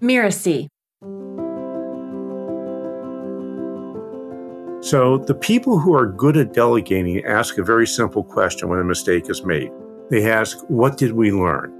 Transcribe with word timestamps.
Mirasee. 0.00 0.68
So, 4.82 5.18
the 5.18 5.34
people 5.34 5.78
who 5.78 5.94
are 5.94 6.06
good 6.06 6.36
at 6.36 6.52
delegating 6.52 7.24
ask 7.24 7.58
a 7.58 7.64
very 7.64 7.86
simple 7.86 8.22
question 8.22 8.68
when 8.68 8.78
a 8.78 8.84
mistake 8.84 9.28
is 9.28 9.44
made. 9.44 9.72
They 10.10 10.30
ask, 10.30 10.58
What 10.68 10.96
did 10.96 11.12
we 11.12 11.32
learn? 11.32 11.72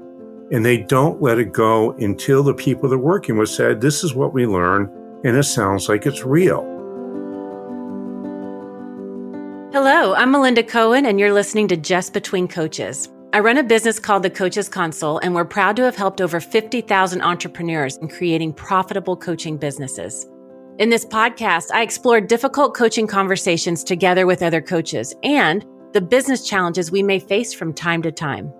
And 0.50 0.64
they 0.64 0.78
don't 0.78 1.20
let 1.20 1.38
it 1.38 1.52
go 1.52 1.92
until 1.92 2.42
the 2.42 2.54
people 2.54 2.88
they're 2.88 2.98
working 2.98 3.36
with 3.36 3.48
said, 3.48 3.80
This 3.80 4.02
is 4.02 4.14
what 4.14 4.32
we 4.32 4.46
learned, 4.46 4.88
and 5.24 5.36
it 5.36 5.44
sounds 5.44 5.88
like 5.88 6.06
it's 6.06 6.24
real. 6.24 6.62
Hello, 9.72 10.14
I'm 10.14 10.30
Melinda 10.30 10.62
Cohan, 10.62 11.06
and 11.06 11.20
you're 11.20 11.32
listening 11.32 11.68
to 11.68 11.76
Just 11.76 12.12
Between 12.12 12.48
Coaches. 12.48 13.08
I 13.36 13.40
run 13.40 13.58
a 13.58 13.62
business 13.62 13.98
called 13.98 14.22
the 14.22 14.30
Coaches 14.30 14.66
Console, 14.66 15.18
and 15.18 15.34
we're 15.34 15.44
proud 15.44 15.76
to 15.76 15.82
have 15.82 15.94
helped 15.94 16.22
over 16.22 16.40
50,000 16.40 17.20
entrepreneurs 17.20 17.98
in 17.98 18.08
creating 18.08 18.54
profitable 18.54 19.14
coaching 19.14 19.58
businesses. 19.58 20.26
In 20.78 20.88
this 20.88 21.04
podcast, 21.04 21.70
I 21.70 21.82
explore 21.82 22.18
difficult 22.18 22.74
coaching 22.74 23.06
conversations 23.06 23.84
together 23.84 24.26
with 24.26 24.42
other 24.42 24.62
coaches 24.62 25.14
and 25.22 25.66
the 25.92 26.00
business 26.00 26.48
challenges 26.48 26.90
we 26.90 27.02
may 27.02 27.18
face 27.18 27.52
from 27.52 27.74
time 27.74 28.00
to 28.04 28.10
time. 28.10 28.50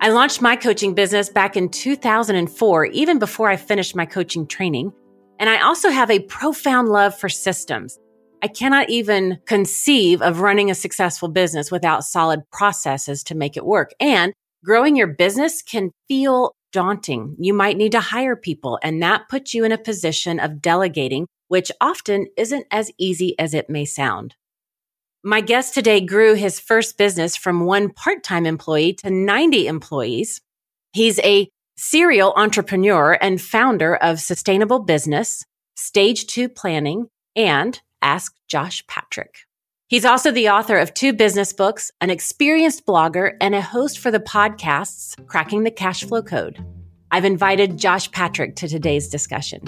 I 0.00 0.08
launched 0.08 0.42
my 0.42 0.56
coaching 0.56 0.94
business 0.94 1.28
back 1.28 1.56
in 1.56 1.68
2004, 1.68 2.86
even 2.86 3.20
before 3.20 3.48
I 3.48 3.54
finished 3.54 3.94
my 3.94 4.04
coaching 4.04 4.48
training. 4.48 4.92
And 5.38 5.48
I 5.48 5.60
also 5.60 5.90
have 5.90 6.10
a 6.10 6.18
profound 6.18 6.88
love 6.88 7.16
for 7.16 7.28
systems. 7.28 8.00
I 8.42 8.48
cannot 8.48 8.88
even 8.88 9.38
conceive 9.46 10.22
of 10.22 10.40
running 10.40 10.70
a 10.70 10.74
successful 10.74 11.28
business 11.28 11.70
without 11.70 12.04
solid 12.04 12.42
processes 12.52 13.24
to 13.24 13.34
make 13.34 13.56
it 13.56 13.66
work. 13.66 13.92
And 13.98 14.32
growing 14.64 14.96
your 14.96 15.08
business 15.08 15.62
can 15.62 15.90
feel 16.06 16.54
daunting. 16.72 17.36
You 17.38 17.54
might 17.54 17.76
need 17.76 17.92
to 17.92 18.00
hire 18.00 18.36
people, 18.36 18.78
and 18.82 19.02
that 19.02 19.28
puts 19.28 19.54
you 19.54 19.64
in 19.64 19.72
a 19.72 19.78
position 19.78 20.38
of 20.38 20.62
delegating, 20.62 21.26
which 21.48 21.72
often 21.80 22.26
isn't 22.36 22.66
as 22.70 22.92
easy 22.98 23.36
as 23.38 23.54
it 23.54 23.70
may 23.70 23.84
sound. 23.84 24.34
My 25.24 25.40
guest 25.40 25.74
today 25.74 26.00
grew 26.00 26.34
his 26.34 26.60
first 26.60 26.96
business 26.96 27.36
from 27.36 27.64
one 27.64 27.90
part 27.90 28.22
time 28.22 28.46
employee 28.46 28.94
to 28.94 29.10
90 29.10 29.66
employees. 29.66 30.40
He's 30.92 31.18
a 31.20 31.48
serial 31.76 32.32
entrepreneur 32.36 33.18
and 33.20 33.40
founder 33.40 33.96
of 33.96 34.20
Sustainable 34.20 34.80
Business, 34.80 35.44
Stage 35.76 36.26
2 36.26 36.48
Planning, 36.48 37.08
and 37.34 37.80
Ask 38.02 38.34
Josh 38.46 38.86
Patrick. 38.86 39.40
He's 39.88 40.04
also 40.04 40.30
the 40.30 40.50
author 40.50 40.76
of 40.76 40.92
two 40.92 41.12
business 41.12 41.52
books, 41.52 41.90
an 42.00 42.10
experienced 42.10 42.84
blogger, 42.84 43.36
and 43.40 43.54
a 43.54 43.62
host 43.62 43.98
for 43.98 44.10
the 44.10 44.20
podcasts 44.20 45.14
Cracking 45.26 45.64
the 45.64 45.70
Cash 45.70 46.04
Flow 46.04 46.22
Code. 46.22 46.62
I've 47.10 47.24
invited 47.24 47.78
Josh 47.78 48.10
Patrick 48.12 48.54
to 48.56 48.68
today's 48.68 49.08
discussion. 49.08 49.62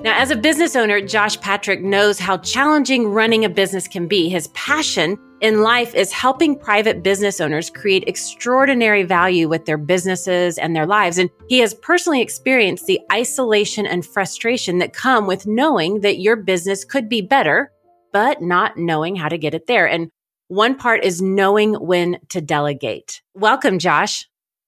Now, 0.00 0.18
as 0.18 0.30
a 0.30 0.36
business 0.36 0.74
owner, 0.74 1.00
Josh 1.00 1.40
Patrick 1.40 1.82
knows 1.82 2.18
how 2.18 2.38
challenging 2.38 3.06
running 3.06 3.44
a 3.44 3.48
business 3.48 3.86
can 3.86 4.08
be. 4.08 4.28
His 4.28 4.48
passion 4.48 5.18
in 5.40 5.62
life 5.62 5.94
is 5.94 6.12
helping 6.12 6.58
private 6.58 7.02
business 7.02 7.40
owners 7.40 7.70
create 7.70 8.04
extraordinary 8.06 9.04
value 9.04 9.48
with 9.48 9.66
their 9.66 9.78
businesses 9.78 10.58
and 10.58 10.74
their 10.74 10.86
lives. 10.86 11.18
And 11.18 11.30
he 11.48 11.60
has 11.60 11.74
personally 11.74 12.20
experienced 12.20 12.86
the 12.86 13.00
isolation 13.12 13.86
and 13.86 14.04
frustration 14.04 14.78
that 14.78 14.92
come 14.92 15.26
with 15.26 15.46
knowing 15.46 16.00
that 16.00 16.18
your 16.18 16.36
business 16.36 16.84
could 16.84 17.08
be 17.08 17.20
better, 17.20 17.70
but 18.12 18.42
not 18.42 18.76
knowing 18.76 19.16
how 19.16 19.28
to 19.28 19.38
get 19.38 19.54
it 19.54 19.66
there. 19.66 19.88
And 19.88 20.10
one 20.48 20.76
part 20.76 21.04
is 21.04 21.22
knowing 21.22 21.74
when 21.74 22.18
to 22.30 22.40
delegate. 22.40 23.22
Welcome, 23.34 23.78
Josh. 23.78 24.26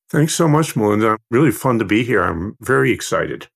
Thanks 0.08 0.34
so 0.34 0.46
much, 0.46 0.76
Melinda. 0.76 1.16
Really 1.30 1.52
fun 1.52 1.78
to 1.78 1.84
be 1.84 2.04
here. 2.04 2.22
I'm 2.22 2.56
very 2.60 2.92
excited. 2.92 3.48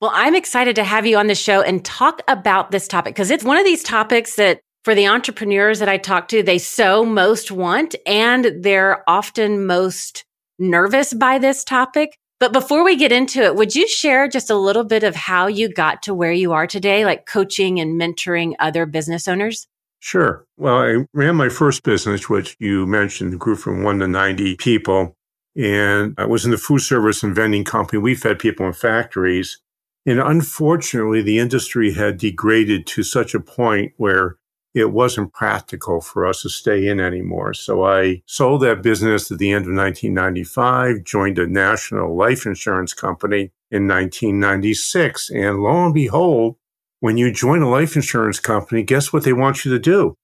Well, 0.00 0.12
I'm 0.14 0.34
excited 0.34 0.76
to 0.76 0.84
have 0.84 1.06
you 1.06 1.16
on 1.16 1.28
the 1.28 1.34
show 1.34 1.62
and 1.62 1.84
talk 1.84 2.20
about 2.28 2.70
this 2.70 2.86
topic 2.86 3.14
because 3.14 3.30
it's 3.30 3.44
one 3.44 3.56
of 3.56 3.64
these 3.64 3.82
topics 3.82 4.36
that 4.36 4.60
for 4.84 4.94
the 4.94 5.08
entrepreneurs 5.08 5.78
that 5.78 5.88
I 5.88 5.96
talk 5.96 6.28
to, 6.28 6.42
they 6.42 6.58
so 6.58 7.04
most 7.04 7.50
want 7.50 7.94
and 8.06 8.62
they're 8.62 9.02
often 9.08 9.66
most 9.66 10.24
nervous 10.58 11.14
by 11.14 11.38
this 11.38 11.64
topic. 11.64 12.18
But 12.38 12.52
before 12.52 12.84
we 12.84 12.96
get 12.96 13.10
into 13.10 13.42
it, 13.42 13.56
would 13.56 13.74
you 13.74 13.88
share 13.88 14.28
just 14.28 14.50
a 14.50 14.56
little 14.56 14.84
bit 14.84 15.02
of 15.02 15.16
how 15.16 15.46
you 15.46 15.72
got 15.72 16.02
to 16.02 16.14
where 16.14 16.32
you 16.32 16.52
are 16.52 16.66
today, 16.66 17.06
like 17.06 17.26
coaching 17.26 17.80
and 17.80 17.98
mentoring 17.98 18.54
other 18.58 18.84
business 18.84 19.26
owners? 19.26 19.66
Sure. 20.00 20.44
Well, 20.58 20.76
I 20.76 21.06
ran 21.14 21.36
my 21.36 21.48
first 21.48 21.82
business, 21.82 22.28
which 22.28 22.56
you 22.58 22.86
mentioned 22.86 23.40
grew 23.40 23.56
from 23.56 23.82
one 23.82 24.00
to 24.00 24.08
90 24.08 24.56
people. 24.56 25.16
And 25.56 26.14
I 26.18 26.26
was 26.26 26.44
in 26.44 26.50
the 26.50 26.58
food 26.58 26.80
service 26.80 27.22
and 27.22 27.34
vending 27.34 27.64
company. 27.64 27.98
We 27.98 28.14
fed 28.14 28.38
people 28.38 28.66
in 28.66 28.74
factories. 28.74 29.60
And 30.04 30.20
unfortunately, 30.20 31.22
the 31.22 31.38
industry 31.38 31.94
had 31.94 32.18
degraded 32.18 32.86
to 32.88 33.02
such 33.02 33.34
a 33.34 33.40
point 33.40 33.94
where 33.96 34.36
it 34.74 34.90
wasn't 34.92 35.32
practical 35.32 36.00
for 36.00 36.26
us 36.26 36.42
to 36.42 36.48
stay 36.48 36.88
in 36.88 36.98
anymore. 36.98 37.54
So 37.54 37.84
I 37.84 38.22
sold 38.26 38.62
that 38.62 38.82
business 38.82 39.30
at 39.30 39.38
the 39.38 39.52
end 39.52 39.66
of 39.66 39.74
1995, 39.74 41.04
joined 41.04 41.38
a 41.38 41.46
national 41.46 42.16
life 42.16 42.44
insurance 42.44 42.92
company 42.92 43.52
in 43.70 43.86
1996. 43.86 45.30
And 45.30 45.60
lo 45.60 45.84
and 45.84 45.94
behold, 45.94 46.56
when 46.98 47.16
you 47.16 47.32
join 47.32 47.62
a 47.62 47.70
life 47.70 47.94
insurance 47.94 48.40
company, 48.40 48.82
guess 48.82 49.12
what 49.12 49.22
they 49.22 49.32
want 49.32 49.64
you 49.64 49.70
to 49.70 49.78
do? 49.78 50.16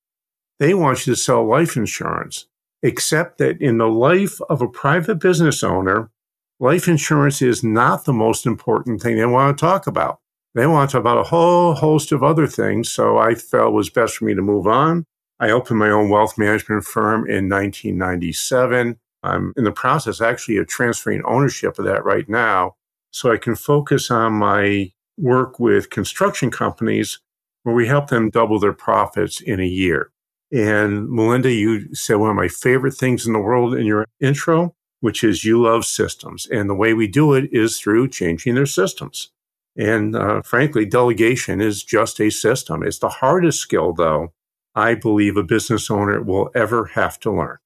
They 0.59 0.75
want 0.75 1.07
you 1.07 1.15
to 1.15 1.21
sell 1.21 1.47
life 1.47 1.77
insurance, 1.77 2.47
except 2.83 3.39
that 3.39 3.61
in 3.63 3.79
the 3.79 3.89
life 3.89 4.41
of 4.49 4.61
a 4.61 4.69
private 4.69 5.21
business 5.21 5.63
owner, 5.63 6.11
life 6.59 6.89
insurance 6.89 7.41
is 7.41 7.63
not 7.63 8.05
the 8.05 8.13
most 8.13 8.47
important 8.47 9.01
thing 9.01 9.17
they 9.17 9.27
want 9.27 9.57
to 9.57 9.61
talk 9.61 9.87
about. 9.87 10.21
They 10.55 10.67
want 10.67 10.91
to 10.91 10.95
talk 10.95 11.01
about 11.01 11.19
a 11.19 11.25
whole 11.25 11.75
host 11.75 12.13
of 12.13 12.23
other 12.23 12.47
things. 12.47 12.91
So 12.91 13.19
I 13.19 13.35
felt 13.35 13.69
it 13.69 13.77
was 13.77 13.91
best 13.91 14.17
for 14.17 14.25
me 14.25 14.35
to 14.35 14.43
move 14.43 14.67
on. 14.67 15.05
I 15.39 15.51
opened 15.51 15.79
my 15.79 15.91
own 15.91 16.11
wealth 16.11 16.37
management 16.37 16.85
firm 16.85 17.21
in 17.29 17.49
1997. 17.49 18.99
I'm 19.23 19.53
in 19.57 19.65
the 19.65 19.73
process 19.73 20.21
actually 20.21 20.57
of 20.57 20.67
transferring 20.67 21.23
ownership 21.25 21.79
of 21.79 21.85
that 21.85 22.05
right 22.05 22.29
now. 22.29 22.75
So 23.11 23.33
I 23.33 23.37
can 23.37 23.55
focus 23.55 24.11
on 24.11 24.35
my 24.35 24.93
work 25.17 25.59
with 25.59 25.91
construction 25.91 26.51
companies 26.51 27.21
where 27.63 27.75
we 27.75 27.87
help 27.87 28.09
them 28.09 28.31
double 28.31 28.59
their 28.59 28.73
profits 28.73 29.41
in 29.41 29.61
a 29.61 29.67
year. 29.67 30.11
And 30.53 31.09
Melinda, 31.09 31.53
you 31.53 31.95
said 31.95 32.17
one 32.17 32.31
of 32.31 32.37
my 32.37 32.49
favorite 32.49 32.95
things 32.95 33.27
in 33.27 33.33
the 33.33 33.39
world 33.39 33.75
in 33.75 33.87
your 33.87 34.07
intro 34.21 34.75
which 35.01 35.25
is 35.25 35.45
you 35.45 35.63
love 35.63 35.85
systems. 35.85 36.47
And 36.47 36.69
the 36.69 36.75
way 36.75 36.95
we 36.95 37.09
do 37.09 37.33
it 37.35 37.49
is 37.53 37.79
through 37.79 38.09
changing 38.09 38.55
their 38.55 38.67
systems. 38.67 39.31
And 39.77 40.17
uh, 40.17 40.43
frankly, 40.43 40.85
delegation 40.85 41.61
is 41.61 41.85
just 41.85 42.21
a 42.21 42.31
system. 42.31 42.83
It's 42.83 42.99
the 42.99 43.09
hardest 43.09 43.61
skill, 43.61 43.93
though, 43.93 44.33
I 44.75 44.95
believe 44.95 45.37
a 45.37 45.43
business 45.43 45.91
owner 45.91 46.23
will 46.23 46.51
ever 46.55 46.87
have 46.87 47.19
to 47.21 47.33
learn. 47.33 47.59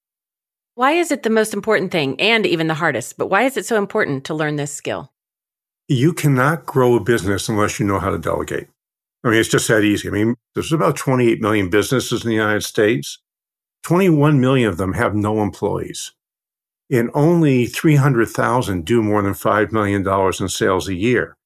Why 0.75 0.93
is 0.93 1.11
it 1.11 1.23
the 1.23 1.31
most 1.31 1.55
important 1.55 1.93
thing 1.93 2.21
and 2.21 2.45
even 2.47 2.67
the 2.67 2.75
hardest? 2.75 3.17
But 3.17 3.29
why 3.29 3.43
is 3.43 3.57
it 3.57 3.67
so 3.67 3.77
important 3.77 4.25
to 4.25 4.35
learn 4.35 4.57
this 4.57 4.75
skill? 4.75 5.13
You 5.87 6.13
cannot 6.13 6.67
grow 6.67 6.97
a 6.97 7.01
business 7.01 7.49
unless 7.49 7.79
you 7.79 7.87
know 7.87 7.99
how 7.99 8.11
to 8.11 8.19
delegate. 8.19 8.69
I 9.23 9.31
mean, 9.31 9.39
it's 9.39 9.49
just 9.49 9.69
that 9.69 9.85
easy. 9.85 10.09
I 10.09 10.11
mean, 10.11 10.35
there's 10.55 10.73
about 10.73 10.97
28 10.97 11.41
million 11.41 11.71
businesses 11.71 12.25
in 12.25 12.29
the 12.29 12.37
United 12.37 12.63
States. 12.63 13.19
21 13.85 14.41
million 14.41 14.69
of 14.69 14.77
them 14.77 14.95
have 14.95 15.15
no 15.15 15.43
employees 15.43 16.13
and 16.91 17.11
only 17.15 17.67
300,000 17.67 18.85
do 18.85 19.03
more 19.03 19.23
than 19.23 19.33
$5 19.33 19.73
million 19.73 20.07
in 20.41 20.49
sales 20.49 20.89
a 20.89 20.95
year. 20.95 21.37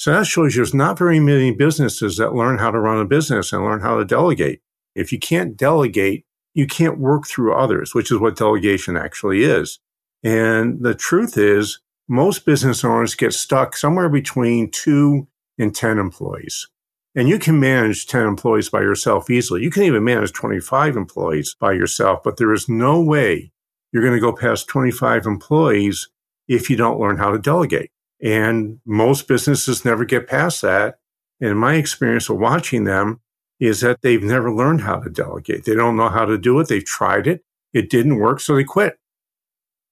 So 0.00 0.12
that 0.12 0.26
shows 0.26 0.54
you 0.54 0.60
there's 0.60 0.72
not 0.72 0.96
very 0.96 1.20
many 1.20 1.50
businesses 1.50 2.16
that 2.16 2.34
learn 2.34 2.56
how 2.56 2.70
to 2.70 2.80
run 2.80 3.00
a 3.00 3.04
business 3.04 3.52
and 3.52 3.62
learn 3.62 3.80
how 3.80 3.98
to 3.98 4.04
delegate. 4.06 4.62
If 4.94 5.12
you 5.12 5.18
can't 5.18 5.58
delegate, 5.58 6.24
you 6.54 6.66
can't 6.66 6.98
work 6.98 7.26
through 7.26 7.52
others, 7.52 7.94
which 7.94 8.10
is 8.10 8.18
what 8.18 8.38
delegation 8.38 8.96
actually 8.96 9.44
is. 9.44 9.78
And 10.22 10.82
the 10.82 10.94
truth 10.94 11.36
is, 11.36 11.80
most 12.08 12.46
business 12.46 12.82
owners 12.82 13.14
get 13.14 13.34
stuck 13.34 13.76
somewhere 13.76 14.08
between 14.08 14.70
two 14.70 15.28
and 15.58 15.76
10 15.76 15.98
employees. 15.98 16.66
And 17.14 17.28
you 17.28 17.38
can 17.38 17.60
manage 17.60 18.06
10 18.06 18.26
employees 18.26 18.70
by 18.70 18.80
yourself 18.80 19.28
easily. 19.28 19.62
You 19.62 19.70
can 19.70 19.82
even 19.82 20.02
manage 20.02 20.32
25 20.32 20.96
employees 20.96 21.54
by 21.60 21.72
yourself, 21.72 22.22
but 22.24 22.38
there 22.38 22.54
is 22.54 22.70
no 22.70 23.02
way 23.02 23.52
you're 23.92 24.02
going 24.02 24.14
to 24.14 24.18
go 24.18 24.32
past 24.32 24.66
25 24.66 25.26
employees 25.26 26.08
if 26.48 26.70
you 26.70 26.76
don't 26.76 26.98
learn 26.98 27.18
how 27.18 27.32
to 27.32 27.38
delegate. 27.38 27.90
And 28.22 28.80
most 28.84 29.28
businesses 29.28 29.84
never 29.84 30.04
get 30.04 30.28
past 30.28 30.62
that. 30.62 30.98
And 31.40 31.58
my 31.58 31.74
experience 31.74 32.28
of 32.28 32.38
watching 32.38 32.84
them 32.84 33.20
is 33.58 33.80
that 33.80 34.02
they've 34.02 34.22
never 34.22 34.52
learned 34.52 34.82
how 34.82 34.96
to 35.00 35.10
delegate. 35.10 35.64
They 35.64 35.74
don't 35.74 35.96
know 35.96 36.08
how 36.08 36.24
to 36.24 36.38
do 36.38 36.58
it. 36.60 36.68
They've 36.68 36.84
tried 36.84 37.26
it. 37.26 37.42
It 37.72 37.90
didn't 37.90 38.18
work. 38.18 38.40
So 38.40 38.54
they 38.56 38.64
quit. 38.64 38.98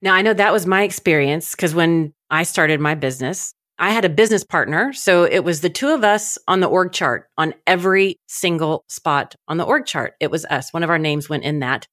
Now, 0.00 0.14
I 0.14 0.22
know 0.22 0.34
that 0.34 0.52
was 0.52 0.66
my 0.66 0.82
experience 0.82 1.52
because 1.52 1.74
when 1.74 2.12
I 2.30 2.44
started 2.44 2.80
my 2.80 2.94
business, 2.94 3.52
I 3.78 3.90
had 3.90 4.04
a 4.04 4.10
business 4.10 4.44
partner. 4.44 4.92
So 4.92 5.24
it 5.24 5.44
was 5.44 5.60
the 5.60 5.70
two 5.70 5.88
of 5.88 6.04
us 6.04 6.38
on 6.48 6.60
the 6.60 6.66
org 6.66 6.92
chart 6.92 7.28
on 7.36 7.54
every 7.66 8.16
single 8.26 8.84
spot 8.88 9.34
on 9.46 9.56
the 9.56 9.64
org 9.64 9.86
chart. 9.86 10.14
It 10.20 10.30
was 10.30 10.44
us. 10.46 10.72
One 10.72 10.82
of 10.82 10.90
our 10.90 10.98
names 10.98 11.28
went 11.28 11.44
in 11.44 11.60
that. 11.60 11.86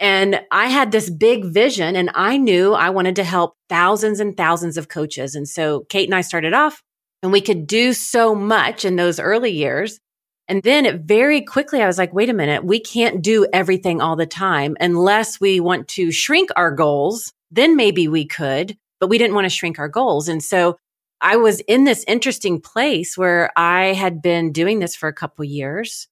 And 0.00 0.40
I 0.50 0.68
had 0.68 0.92
this 0.92 1.10
big 1.10 1.44
vision 1.44 1.94
and 1.94 2.10
I 2.14 2.38
knew 2.38 2.72
I 2.72 2.88
wanted 2.88 3.16
to 3.16 3.24
help 3.24 3.54
thousands 3.68 4.18
and 4.18 4.34
thousands 4.34 4.78
of 4.78 4.88
coaches. 4.88 5.34
And 5.34 5.46
so 5.46 5.80
Kate 5.90 6.08
and 6.08 6.14
I 6.14 6.22
started 6.22 6.54
off 6.54 6.82
and 7.22 7.30
we 7.30 7.42
could 7.42 7.66
do 7.66 7.92
so 7.92 8.34
much 8.34 8.86
in 8.86 8.96
those 8.96 9.20
early 9.20 9.52
years. 9.52 10.00
And 10.48 10.62
then 10.62 10.86
it 10.86 11.02
very 11.02 11.42
quickly, 11.42 11.82
I 11.82 11.86
was 11.86 11.98
like, 11.98 12.14
wait 12.14 12.30
a 12.30 12.34
minute, 12.34 12.64
we 12.64 12.80
can't 12.80 13.22
do 13.22 13.46
everything 13.52 14.00
all 14.00 14.16
the 14.16 14.26
time 14.26 14.74
unless 14.80 15.38
we 15.38 15.60
want 15.60 15.86
to 15.88 16.10
shrink 16.10 16.48
our 16.56 16.72
goals. 16.72 17.32
Then 17.50 17.76
maybe 17.76 18.08
we 18.08 18.26
could, 18.26 18.76
but 19.00 19.10
we 19.10 19.18
didn't 19.18 19.34
want 19.34 19.44
to 19.44 19.50
shrink 19.50 19.78
our 19.78 19.88
goals. 19.88 20.28
And 20.28 20.42
so 20.42 20.78
I 21.20 21.36
was 21.36 21.60
in 21.60 21.84
this 21.84 22.04
interesting 22.08 22.60
place 22.60 23.18
where 23.18 23.50
I 23.54 23.92
had 23.92 24.22
been 24.22 24.50
doing 24.50 24.78
this 24.78 24.96
for 24.96 25.08
a 25.08 25.12
couple 25.12 25.44
years, 25.44 26.08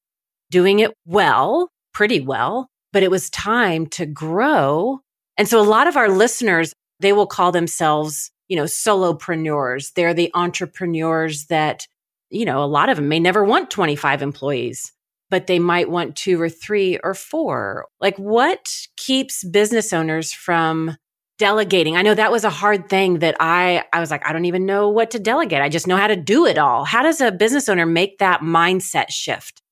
doing 0.50 0.80
it 0.80 0.92
well, 1.06 1.70
pretty 1.94 2.20
well, 2.20 2.68
but 2.92 3.02
it 3.02 3.10
was 3.10 3.30
time 3.30 3.86
to 3.86 4.06
grow. 4.06 5.00
And 5.36 5.48
so 5.48 5.60
a 5.60 5.62
lot 5.62 5.86
of 5.86 5.96
our 5.96 6.08
listeners, 6.08 6.72
they 7.00 7.12
will 7.12 7.26
call 7.26 7.52
themselves, 7.52 8.30
you 8.48 8.56
know, 8.56 8.64
solopreneurs. 8.64 9.92
They're 9.94 10.14
the 10.14 10.30
entrepreneurs 10.34 11.46
that, 11.46 11.86
you 12.30 12.44
know, 12.44 12.62
a 12.62 12.66
lot 12.66 12.88
of 12.88 12.96
them 12.96 13.08
may 13.08 13.20
never 13.20 13.44
want 13.44 13.70
25 13.70 14.22
employees, 14.22 14.92
but 15.30 15.46
they 15.46 15.58
might 15.58 15.90
want 15.90 16.16
two 16.16 16.40
or 16.40 16.48
three 16.48 16.98
or 16.98 17.14
four. 17.14 17.86
Like 18.00 18.16
what 18.16 18.68
keeps 18.96 19.44
business 19.44 19.92
owners 19.92 20.32
from 20.32 20.96
delegating. 21.38 21.96
I 21.96 22.02
know 22.02 22.14
that 22.14 22.32
was 22.32 22.44
a 22.44 22.50
hard 22.50 22.88
thing 22.88 23.20
that 23.20 23.36
I 23.40 23.84
I 23.92 24.00
was 24.00 24.10
like 24.10 24.26
I 24.26 24.32
don't 24.32 24.44
even 24.44 24.66
know 24.66 24.88
what 24.88 25.12
to 25.12 25.18
delegate. 25.18 25.62
I 25.62 25.68
just 25.68 25.86
know 25.86 25.96
how 25.96 26.08
to 26.08 26.16
do 26.16 26.46
it 26.46 26.58
all. 26.58 26.84
How 26.84 27.02
does 27.02 27.20
a 27.20 27.32
business 27.32 27.68
owner 27.68 27.86
make 27.86 28.18
that 28.18 28.40
mindset 28.40 29.10
shift? 29.10 29.62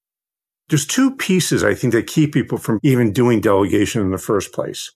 There's 0.69 0.87
two 0.87 1.15
pieces 1.15 1.63
I 1.63 1.75
think 1.75 1.93
that 1.93 2.07
keep 2.07 2.35
people 2.35 2.59
from 2.59 2.81
even 2.83 3.13
doing 3.13 3.41
delegation 3.41 4.03
in 4.03 4.11
the 4.11 4.19
first 4.19 4.53
place. 4.53 4.93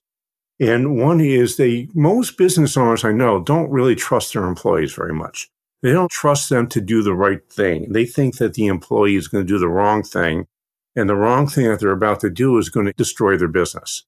And 0.59 0.97
one 0.97 1.21
is 1.21 1.57
they 1.57 1.87
most 1.93 2.37
business 2.37 2.77
owners 2.77 3.03
I 3.03 3.11
know 3.11 3.41
don't 3.41 3.71
really 3.71 3.95
trust 3.95 4.33
their 4.33 4.43
employees 4.43 4.93
very 4.93 5.13
much. 5.13 5.49
They 5.81 5.91
don't 5.91 6.11
trust 6.11 6.49
them 6.49 6.67
to 6.67 6.81
do 6.81 7.01
the 7.01 7.15
right 7.15 7.41
thing. 7.49 7.91
They 7.91 8.05
think 8.05 8.37
that 8.37 8.53
the 8.53 8.67
employee 8.67 9.15
is 9.15 9.27
going 9.27 9.43
to 9.43 9.47
do 9.47 9.57
the 9.57 9.69
wrong 9.69 10.03
thing 10.03 10.45
and 10.95 11.09
the 11.09 11.15
wrong 11.15 11.47
thing 11.47 11.67
that 11.67 11.79
they're 11.79 11.91
about 11.91 12.19
to 12.19 12.29
do 12.29 12.57
is 12.57 12.69
going 12.69 12.85
to 12.85 12.93
destroy 12.93 13.37
their 13.37 13.47
business. 13.47 14.03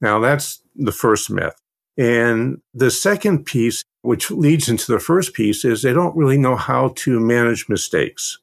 Now 0.00 0.20
that's 0.20 0.62
the 0.74 0.92
first 0.92 1.28
myth. 1.28 1.60
And 1.98 2.62
the 2.72 2.92
second 2.92 3.44
piece, 3.44 3.84
which 4.02 4.30
leads 4.30 4.68
into 4.68 4.92
the 4.92 5.00
first 5.00 5.34
piece, 5.34 5.64
is 5.64 5.82
they 5.82 5.92
don't 5.92 6.16
really 6.16 6.38
know 6.38 6.54
how 6.54 6.92
to 6.98 7.18
manage 7.18 7.68
mistakes. 7.68 8.38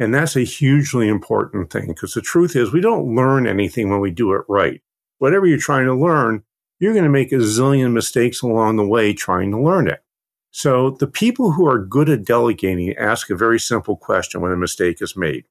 And 0.00 0.14
that's 0.14 0.34
a 0.34 0.40
hugely 0.40 1.08
important 1.08 1.70
thing 1.70 1.88
because 1.88 2.14
the 2.14 2.22
truth 2.22 2.56
is 2.56 2.72
we 2.72 2.80
don't 2.80 3.14
learn 3.14 3.46
anything 3.46 3.90
when 3.90 4.00
we 4.00 4.10
do 4.10 4.32
it 4.32 4.42
right. 4.48 4.80
Whatever 5.18 5.46
you're 5.46 5.58
trying 5.58 5.84
to 5.84 5.94
learn, 5.94 6.42
you're 6.78 6.94
going 6.94 7.04
to 7.04 7.10
make 7.10 7.32
a 7.32 7.36
zillion 7.36 7.92
mistakes 7.92 8.40
along 8.40 8.76
the 8.76 8.86
way 8.86 9.12
trying 9.12 9.50
to 9.50 9.60
learn 9.60 9.86
it. 9.86 10.02
So 10.50 10.90
the 10.90 11.06
people 11.06 11.52
who 11.52 11.68
are 11.68 11.78
good 11.78 12.08
at 12.08 12.24
delegating 12.24 12.96
ask 12.96 13.28
a 13.28 13.36
very 13.36 13.60
simple 13.60 13.94
question 13.94 14.40
when 14.40 14.52
a 14.52 14.56
mistake 14.56 15.02
is 15.02 15.16
made. 15.16 15.44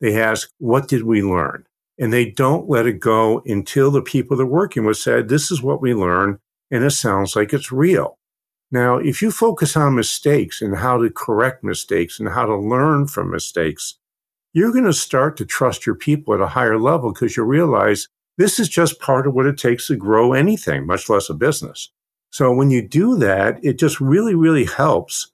They 0.00 0.20
ask, 0.20 0.50
what 0.58 0.88
did 0.88 1.02
we 1.02 1.22
learn? 1.22 1.66
And 1.98 2.12
they 2.12 2.30
don't 2.30 2.70
let 2.70 2.86
it 2.86 2.98
go 2.98 3.42
until 3.44 3.90
the 3.90 4.00
people 4.00 4.38
they're 4.38 4.46
working 4.46 4.86
with 4.86 4.96
said, 4.96 5.28
this 5.28 5.50
is 5.50 5.62
what 5.62 5.82
we 5.82 5.92
learned 5.92 6.38
and 6.70 6.82
it 6.82 6.92
sounds 6.92 7.36
like 7.36 7.52
it's 7.52 7.70
real. 7.70 8.18
Now, 8.72 8.96
if 8.96 9.20
you 9.20 9.30
focus 9.30 9.76
on 9.76 9.94
mistakes 9.94 10.62
and 10.62 10.74
how 10.74 10.96
to 10.96 11.10
correct 11.10 11.62
mistakes 11.62 12.18
and 12.18 12.30
how 12.30 12.46
to 12.46 12.56
learn 12.56 13.06
from 13.06 13.30
mistakes, 13.30 13.98
you're 14.54 14.72
going 14.72 14.84
to 14.84 14.94
start 14.94 15.36
to 15.36 15.44
trust 15.44 15.84
your 15.84 15.94
people 15.94 16.32
at 16.32 16.40
a 16.40 16.46
higher 16.46 16.78
level 16.78 17.12
because 17.12 17.36
you 17.36 17.42
realize 17.42 18.08
this 18.38 18.58
is 18.58 18.70
just 18.70 18.98
part 18.98 19.26
of 19.26 19.34
what 19.34 19.44
it 19.44 19.58
takes 19.58 19.88
to 19.88 19.96
grow 19.96 20.32
anything, 20.32 20.86
much 20.86 21.10
less 21.10 21.28
a 21.28 21.34
business. 21.34 21.90
So 22.30 22.50
when 22.50 22.70
you 22.70 22.80
do 22.86 23.18
that, 23.18 23.62
it 23.62 23.78
just 23.78 24.00
really, 24.00 24.34
really 24.34 24.64
helps 24.64 25.30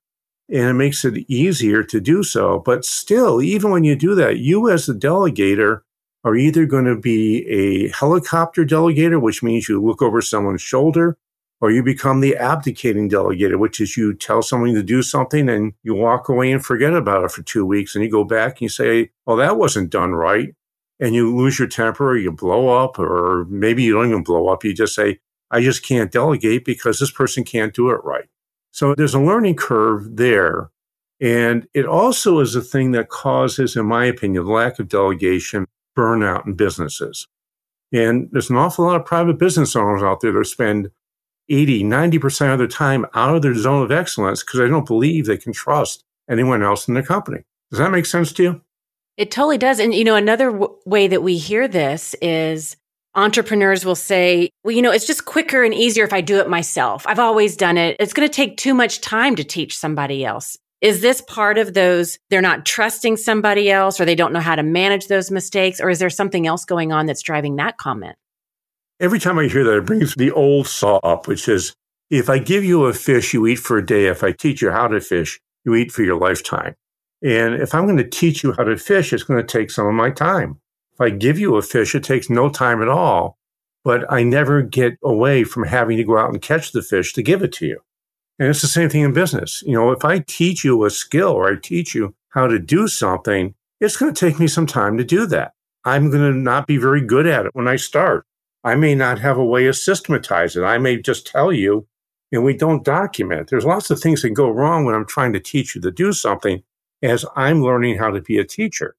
and 0.48 0.64
it 0.64 0.74
makes 0.74 1.04
it 1.04 1.18
easier 1.30 1.84
to 1.84 2.00
do 2.00 2.24
so. 2.24 2.58
But 2.58 2.84
still, 2.84 3.40
even 3.40 3.70
when 3.70 3.84
you 3.84 3.94
do 3.94 4.16
that, 4.16 4.38
you 4.38 4.68
as 4.68 4.86
the 4.86 4.94
delegator 4.94 5.82
are 6.24 6.34
either 6.34 6.66
going 6.66 6.86
to 6.86 6.96
be 6.96 7.46
a 7.46 7.88
helicopter 7.90 8.64
delegator, 8.64 9.20
which 9.20 9.44
means 9.44 9.68
you 9.68 9.80
look 9.80 10.02
over 10.02 10.20
someone's 10.20 10.62
shoulder 10.62 11.16
or 11.60 11.70
you 11.70 11.82
become 11.82 12.20
the 12.20 12.36
abdicating 12.36 13.10
delegator, 13.10 13.58
which 13.58 13.80
is 13.80 13.96
you 13.96 14.14
tell 14.14 14.42
someone 14.42 14.74
to 14.74 14.82
do 14.82 15.02
something 15.02 15.48
and 15.48 15.72
you 15.82 15.94
walk 15.94 16.28
away 16.28 16.52
and 16.52 16.64
forget 16.64 16.94
about 16.94 17.24
it 17.24 17.32
for 17.32 17.42
two 17.42 17.66
weeks. 17.66 17.94
And 17.94 18.04
you 18.04 18.10
go 18.10 18.24
back 18.24 18.52
and 18.52 18.62
you 18.62 18.68
say, 18.68 19.10
well, 19.26 19.36
that 19.36 19.58
wasn't 19.58 19.90
done 19.90 20.12
right. 20.12 20.54
And 21.00 21.14
you 21.14 21.36
lose 21.36 21.58
your 21.58 21.68
temper 21.68 22.10
or 22.10 22.16
you 22.16 22.32
blow 22.32 22.68
up, 22.68 22.98
or 22.98 23.46
maybe 23.48 23.84
you 23.84 23.94
don't 23.94 24.08
even 24.08 24.24
blow 24.24 24.48
up. 24.48 24.64
You 24.64 24.74
just 24.74 24.94
say, 24.94 25.20
I 25.50 25.60
just 25.60 25.84
can't 25.84 26.10
delegate 26.10 26.64
because 26.64 26.98
this 26.98 27.10
person 27.10 27.44
can't 27.44 27.74
do 27.74 27.90
it 27.90 28.02
right. 28.04 28.28
So 28.72 28.94
there's 28.94 29.14
a 29.14 29.20
learning 29.20 29.56
curve 29.56 30.16
there. 30.16 30.70
And 31.20 31.66
it 31.74 31.86
also 31.86 32.38
is 32.40 32.54
a 32.54 32.60
thing 32.60 32.92
that 32.92 33.08
causes, 33.08 33.76
in 33.76 33.86
my 33.86 34.04
opinion, 34.04 34.46
lack 34.46 34.78
of 34.78 34.88
delegation, 34.88 35.66
burnout 35.96 36.46
in 36.46 36.54
businesses. 36.54 37.26
And 37.92 38.28
there's 38.30 38.50
an 38.50 38.56
awful 38.56 38.84
lot 38.84 38.96
of 38.96 39.06
private 39.06 39.38
business 39.38 39.74
owners 39.74 40.02
out 40.02 40.20
there 40.20 40.32
that 40.32 40.44
spend 40.44 40.90
80, 41.48 41.84
90% 41.84 42.52
of 42.52 42.58
their 42.58 42.68
time 42.68 43.06
out 43.14 43.36
of 43.36 43.42
their 43.42 43.54
zone 43.54 43.82
of 43.82 43.92
excellence 43.92 44.42
because 44.42 44.60
they 44.60 44.68
don't 44.68 44.86
believe 44.86 45.26
they 45.26 45.36
can 45.36 45.52
trust 45.52 46.04
anyone 46.30 46.62
else 46.62 46.88
in 46.88 46.94
their 46.94 47.02
company. 47.02 47.42
Does 47.70 47.78
that 47.78 47.90
make 47.90 48.06
sense 48.06 48.32
to 48.32 48.42
you? 48.42 48.60
It 49.16 49.30
totally 49.30 49.58
does. 49.58 49.80
And, 49.80 49.94
you 49.94 50.04
know, 50.04 50.14
another 50.14 50.52
w- 50.52 50.76
way 50.86 51.08
that 51.08 51.22
we 51.22 51.36
hear 51.38 51.66
this 51.66 52.14
is 52.22 52.76
entrepreneurs 53.14 53.84
will 53.84 53.96
say, 53.96 54.50
well, 54.62 54.74
you 54.74 54.82
know, 54.82 54.92
it's 54.92 55.06
just 55.06 55.24
quicker 55.24 55.64
and 55.64 55.74
easier 55.74 56.04
if 56.04 56.12
I 56.12 56.20
do 56.20 56.38
it 56.38 56.48
myself. 56.48 57.04
I've 57.06 57.18
always 57.18 57.56
done 57.56 57.76
it. 57.76 57.96
It's 57.98 58.12
going 58.12 58.28
to 58.28 58.32
take 58.32 58.56
too 58.56 58.74
much 58.74 59.00
time 59.00 59.34
to 59.36 59.44
teach 59.44 59.76
somebody 59.76 60.24
else. 60.24 60.56
Is 60.80 61.00
this 61.00 61.20
part 61.22 61.58
of 61.58 61.74
those, 61.74 62.18
they're 62.30 62.40
not 62.40 62.64
trusting 62.64 63.16
somebody 63.16 63.68
else 63.70 64.00
or 64.00 64.04
they 64.04 64.14
don't 64.14 64.32
know 64.32 64.40
how 64.40 64.54
to 64.54 64.62
manage 64.62 65.08
those 65.08 65.30
mistakes? 65.30 65.80
Or 65.80 65.90
is 65.90 65.98
there 65.98 66.10
something 66.10 66.46
else 66.46 66.64
going 66.64 66.92
on 66.92 67.06
that's 67.06 67.22
driving 67.22 67.56
that 67.56 67.78
comment? 67.78 68.16
Every 69.00 69.20
time 69.20 69.38
I 69.38 69.46
hear 69.46 69.62
that, 69.62 69.76
it 69.76 69.86
brings 69.86 70.14
the 70.14 70.32
old 70.32 70.66
saw 70.66 70.96
up, 70.98 71.28
which 71.28 71.48
is 71.48 71.72
if 72.10 72.28
I 72.28 72.38
give 72.38 72.64
you 72.64 72.86
a 72.86 72.92
fish, 72.92 73.32
you 73.32 73.46
eat 73.46 73.60
for 73.60 73.78
a 73.78 73.86
day. 73.86 74.06
If 74.06 74.24
I 74.24 74.32
teach 74.32 74.60
you 74.60 74.72
how 74.72 74.88
to 74.88 75.00
fish, 75.00 75.38
you 75.64 75.76
eat 75.76 75.92
for 75.92 76.02
your 76.02 76.18
lifetime. 76.18 76.74
And 77.22 77.54
if 77.54 77.74
I'm 77.74 77.84
going 77.84 77.98
to 77.98 78.08
teach 78.08 78.42
you 78.42 78.54
how 78.54 78.64
to 78.64 78.76
fish, 78.76 79.12
it's 79.12 79.22
going 79.22 79.40
to 79.40 79.46
take 79.46 79.70
some 79.70 79.86
of 79.86 79.94
my 79.94 80.10
time. 80.10 80.60
If 80.94 81.00
I 81.00 81.10
give 81.10 81.38
you 81.38 81.54
a 81.56 81.62
fish, 81.62 81.94
it 81.94 82.02
takes 82.02 82.28
no 82.28 82.48
time 82.48 82.82
at 82.82 82.88
all, 82.88 83.38
but 83.84 84.10
I 84.10 84.24
never 84.24 84.62
get 84.62 84.98
away 85.04 85.44
from 85.44 85.64
having 85.64 85.96
to 85.98 86.04
go 86.04 86.18
out 86.18 86.30
and 86.30 86.42
catch 86.42 86.72
the 86.72 86.82
fish 86.82 87.12
to 87.12 87.22
give 87.22 87.42
it 87.42 87.52
to 87.54 87.66
you. 87.66 87.80
And 88.40 88.48
it's 88.48 88.62
the 88.62 88.68
same 88.68 88.88
thing 88.88 89.02
in 89.02 89.12
business. 89.12 89.62
You 89.64 89.74
know, 89.74 89.92
if 89.92 90.04
I 90.04 90.20
teach 90.20 90.64
you 90.64 90.84
a 90.84 90.90
skill 90.90 91.30
or 91.30 91.52
I 91.52 91.56
teach 91.56 91.94
you 91.94 92.14
how 92.30 92.48
to 92.48 92.58
do 92.58 92.88
something, 92.88 93.54
it's 93.80 93.96
going 93.96 94.12
to 94.12 94.18
take 94.18 94.40
me 94.40 94.48
some 94.48 94.66
time 94.66 94.96
to 94.98 95.04
do 95.04 95.26
that. 95.26 95.52
I'm 95.84 96.10
going 96.10 96.32
to 96.32 96.36
not 96.36 96.66
be 96.66 96.78
very 96.78 97.00
good 97.00 97.26
at 97.26 97.46
it 97.46 97.54
when 97.54 97.68
I 97.68 97.76
start. 97.76 98.24
I 98.68 98.74
may 98.74 98.94
not 98.94 99.18
have 99.20 99.38
a 99.38 99.44
way 99.44 99.66
of 99.66 99.76
systematize 99.76 100.54
it. 100.54 100.62
I 100.62 100.76
may 100.76 101.00
just 101.00 101.26
tell 101.26 101.50
you, 101.50 101.86
and 102.30 102.44
we 102.44 102.54
don't 102.54 102.84
document. 102.84 103.48
There's 103.48 103.64
lots 103.64 103.90
of 103.90 103.98
things 103.98 104.20
that 104.20 104.30
go 104.30 104.50
wrong 104.50 104.84
when 104.84 104.94
I'm 104.94 105.06
trying 105.06 105.32
to 105.32 105.40
teach 105.40 105.74
you 105.74 105.80
to 105.80 105.90
do 105.90 106.12
something 106.12 106.62
as 107.02 107.24
I'm 107.34 107.62
learning 107.62 107.96
how 107.96 108.10
to 108.10 108.20
be 108.20 108.36
a 108.36 108.44
teacher. 108.44 108.94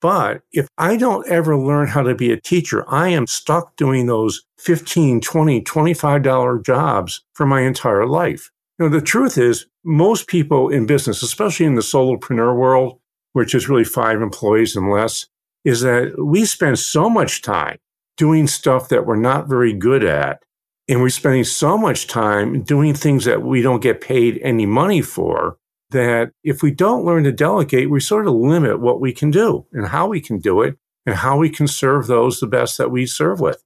But 0.00 0.42
if 0.52 0.68
I 0.78 0.96
don't 0.96 1.28
ever 1.28 1.56
learn 1.56 1.88
how 1.88 2.02
to 2.02 2.14
be 2.14 2.30
a 2.30 2.40
teacher, 2.40 2.88
I 2.88 3.08
am 3.08 3.26
stuck 3.26 3.76
doing 3.76 4.06
those 4.06 4.44
15, 4.58 5.20
20, 5.20 5.60
$25 5.62 6.64
jobs 6.64 7.22
for 7.34 7.46
my 7.46 7.62
entire 7.62 8.06
life. 8.06 8.50
You 8.78 8.86
know, 8.86 8.90
the 8.90 9.04
truth 9.04 9.36
is 9.36 9.66
most 9.84 10.28
people 10.28 10.68
in 10.68 10.86
business, 10.86 11.22
especially 11.22 11.66
in 11.66 11.74
the 11.74 11.82
solopreneur 11.82 12.56
world, 12.56 13.00
which 13.32 13.56
is 13.56 13.68
really 13.68 13.84
five 13.84 14.22
employees 14.22 14.76
and 14.76 14.88
less, 14.88 15.26
is 15.64 15.80
that 15.80 16.14
we 16.16 16.44
spend 16.44 16.78
so 16.78 17.10
much 17.10 17.42
time 17.42 17.78
doing 18.20 18.46
stuff 18.46 18.90
that 18.90 19.06
we're 19.06 19.16
not 19.16 19.48
very 19.48 19.72
good 19.72 20.04
at. 20.04 20.42
And 20.88 21.00
we're 21.00 21.08
spending 21.08 21.44
so 21.44 21.78
much 21.78 22.06
time 22.06 22.62
doing 22.62 22.92
things 22.92 23.24
that 23.24 23.42
we 23.42 23.62
don't 23.62 23.82
get 23.82 24.02
paid 24.02 24.38
any 24.42 24.66
money 24.66 25.00
for 25.00 25.56
that 25.88 26.32
if 26.44 26.62
we 26.62 26.70
don't 26.70 27.06
learn 27.06 27.24
to 27.24 27.32
delegate, 27.32 27.88
we 27.88 27.98
sort 27.98 28.26
of 28.26 28.34
limit 28.34 28.78
what 28.78 29.00
we 29.00 29.14
can 29.14 29.30
do 29.30 29.66
and 29.72 29.88
how 29.88 30.06
we 30.06 30.20
can 30.20 30.38
do 30.38 30.60
it 30.60 30.76
and 31.06 31.14
how 31.14 31.38
we 31.38 31.48
can 31.48 31.66
serve 31.66 32.08
those 32.08 32.40
the 32.40 32.46
best 32.46 32.76
that 32.76 32.90
we 32.90 33.06
serve 33.06 33.40
with. 33.40 33.64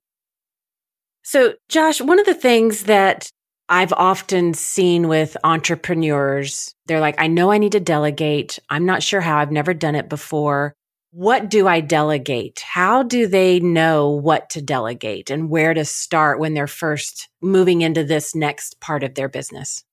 So, 1.24 1.54
Josh, 1.68 2.00
one 2.00 2.20
of 2.20 2.26
the 2.26 2.34
things 2.34 2.84
that 2.84 3.28
I've 3.68 3.92
often 3.94 4.54
seen 4.54 5.08
with 5.08 5.36
entrepreneurs, 5.42 6.76
they're 6.86 7.00
like, 7.00 7.16
I 7.18 7.26
know 7.26 7.50
I 7.50 7.58
need 7.58 7.72
to 7.72 7.80
delegate. 7.80 8.60
I'm 8.70 8.86
not 8.86 9.02
sure 9.02 9.20
how. 9.20 9.38
I've 9.38 9.50
never 9.50 9.74
done 9.74 9.96
it 9.96 10.08
before 10.08 10.76
what 11.14 11.48
do 11.48 11.68
I 11.68 11.78
delegate? 11.78 12.58
How 12.58 13.04
do 13.04 13.28
they 13.28 13.60
know 13.60 14.10
what 14.10 14.50
to 14.50 14.60
delegate 14.60 15.30
and 15.30 15.48
where 15.48 15.72
to 15.72 15.84
start 15.84 16.40
when 16.40 16.54
they're 16.54 16.66
first 16.66 17.28
moving 17.40 17.82
into 17.82 18.02
this 18.02 18.34
next 18.34 18.80
part 18.80 19.04
of 19.04 19.14
their 19.14 19.28
business? 19.28 19.84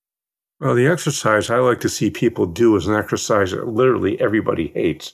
Well, 0.60 0.74
the 0.74 0.88
exercise 0.88 1.52
I 1.52 1.58
like 1.58 1.80
to 1.82 1.90
see 1.90 2.10
people 2.10 2.48
do 2.48 2.76
is 2.76 2.88
an 2.88 2.96
exercise 2.96 3.52
that 3.52 3.68
literally 3.68 4.20
everybody 4.20 4.70
hates, 4.70 5.14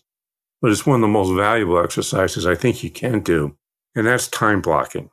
but 0.62 0.72
it's 0.72 0.86
one 0.86 0.96
of 0.96 1.02
the 1.02 1.10
most 1.10 1.36
valuable 1.36 1.84
exercises 1.84 2.46
I 2.46 2.56
think 2.56 2.86
you 2.86 2.90
can 2.90 3.20
do. 3.20 3.58
And 3.94 4.08
that's 4.08 4.30
time 4.30 4.62
blocking, 4.62 5.10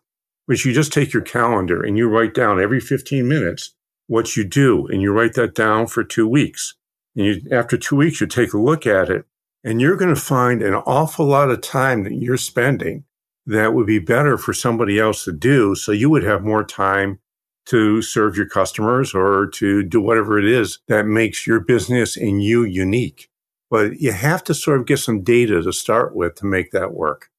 which 0.46 0.64
you 0.64 0.72
just 0.72 0.92
take 0.92 1.12
your 1.12 1.22
calendar 1.22 1.82
and 1.82 1.98
you 1.98 2.08
write 2.08 2.34
down 2.34 2.60
every 2.60 2.78
15 2.78 3.26
minutes 3.26 3.74
what 4.06 4.36
you 4.36 4.44
do. 4.44 4.86
And 4.86 5.02
you 5.02 5.10
write 5.10 5.34
that 5.34 5.56
down 5.56 5.88
for 5.88 6.04
two 6.04 6.28
weeks. 6.28 6.76
And 7.16 7.26
you, 7.26 7.40
after 7.50 7.76
two 7.76 7.96
weeks, 7.96 8.20
you 8.20 8.28
take 8.28 8.52
a 8.52 8.58
look 8.58 8.86
at 8.86 9.10
it 9.10 9.26
and 9.64 9.80
you're 9.80 9.97
going 9.97 10.14
to 10.14 10.21
find 10.21 10.62
an 10.62 10.75
awful 10.75 11.26
lot 11.26 11.50
of 11.50 11.62
time 11.62 12.04
that 12.04 12.12
you're 12.12 12.37
spending 12.37 13.04
that 13.47 13.75
would 13.75 13.87
be 13.87 13.99
better 13.99 14.38
for 14.38 14.52
somebody 14.52 14.99
else 14.99 15.25
to 15.25 15.33
do. 15.33 15.75
So 15.75 15.92
you 15.92 16.09
would 16.11 16.23
have 16.23 16.42
more 16.42 16.64
time 16.64 17.18
to 17.66 18.02
serve 18.02 18.37
your 18.37 18.49
customers 18.49 19.14
or 19.14 19.47
to 19.47 19.83
do 19.83 20.00
whatever 20.00 20.38
it 20.38 20.44
is 20.44 20.78
that 20.88 21.06
makes 21.06 21.47
your 21.47 21.61
business 21.61 22.16
and 22.16 22.42
you 22.42 22.64
unique. 22.64 23.30
But 23.71 24.00
you 24.00 24.12
have 24.12 24.44
to 24.44 24.54
sort 24.54 24.80
of 24.80 24.87
get 24.87 24.99
some 24.99 25.23
data 25.23 25.62
to 25.62 25.73
start 25.73 26.14
with 26.14 26.37
to 26.37 26.47
make 26.47 26.71
that 26.73 26.92
work. 26.92 27.30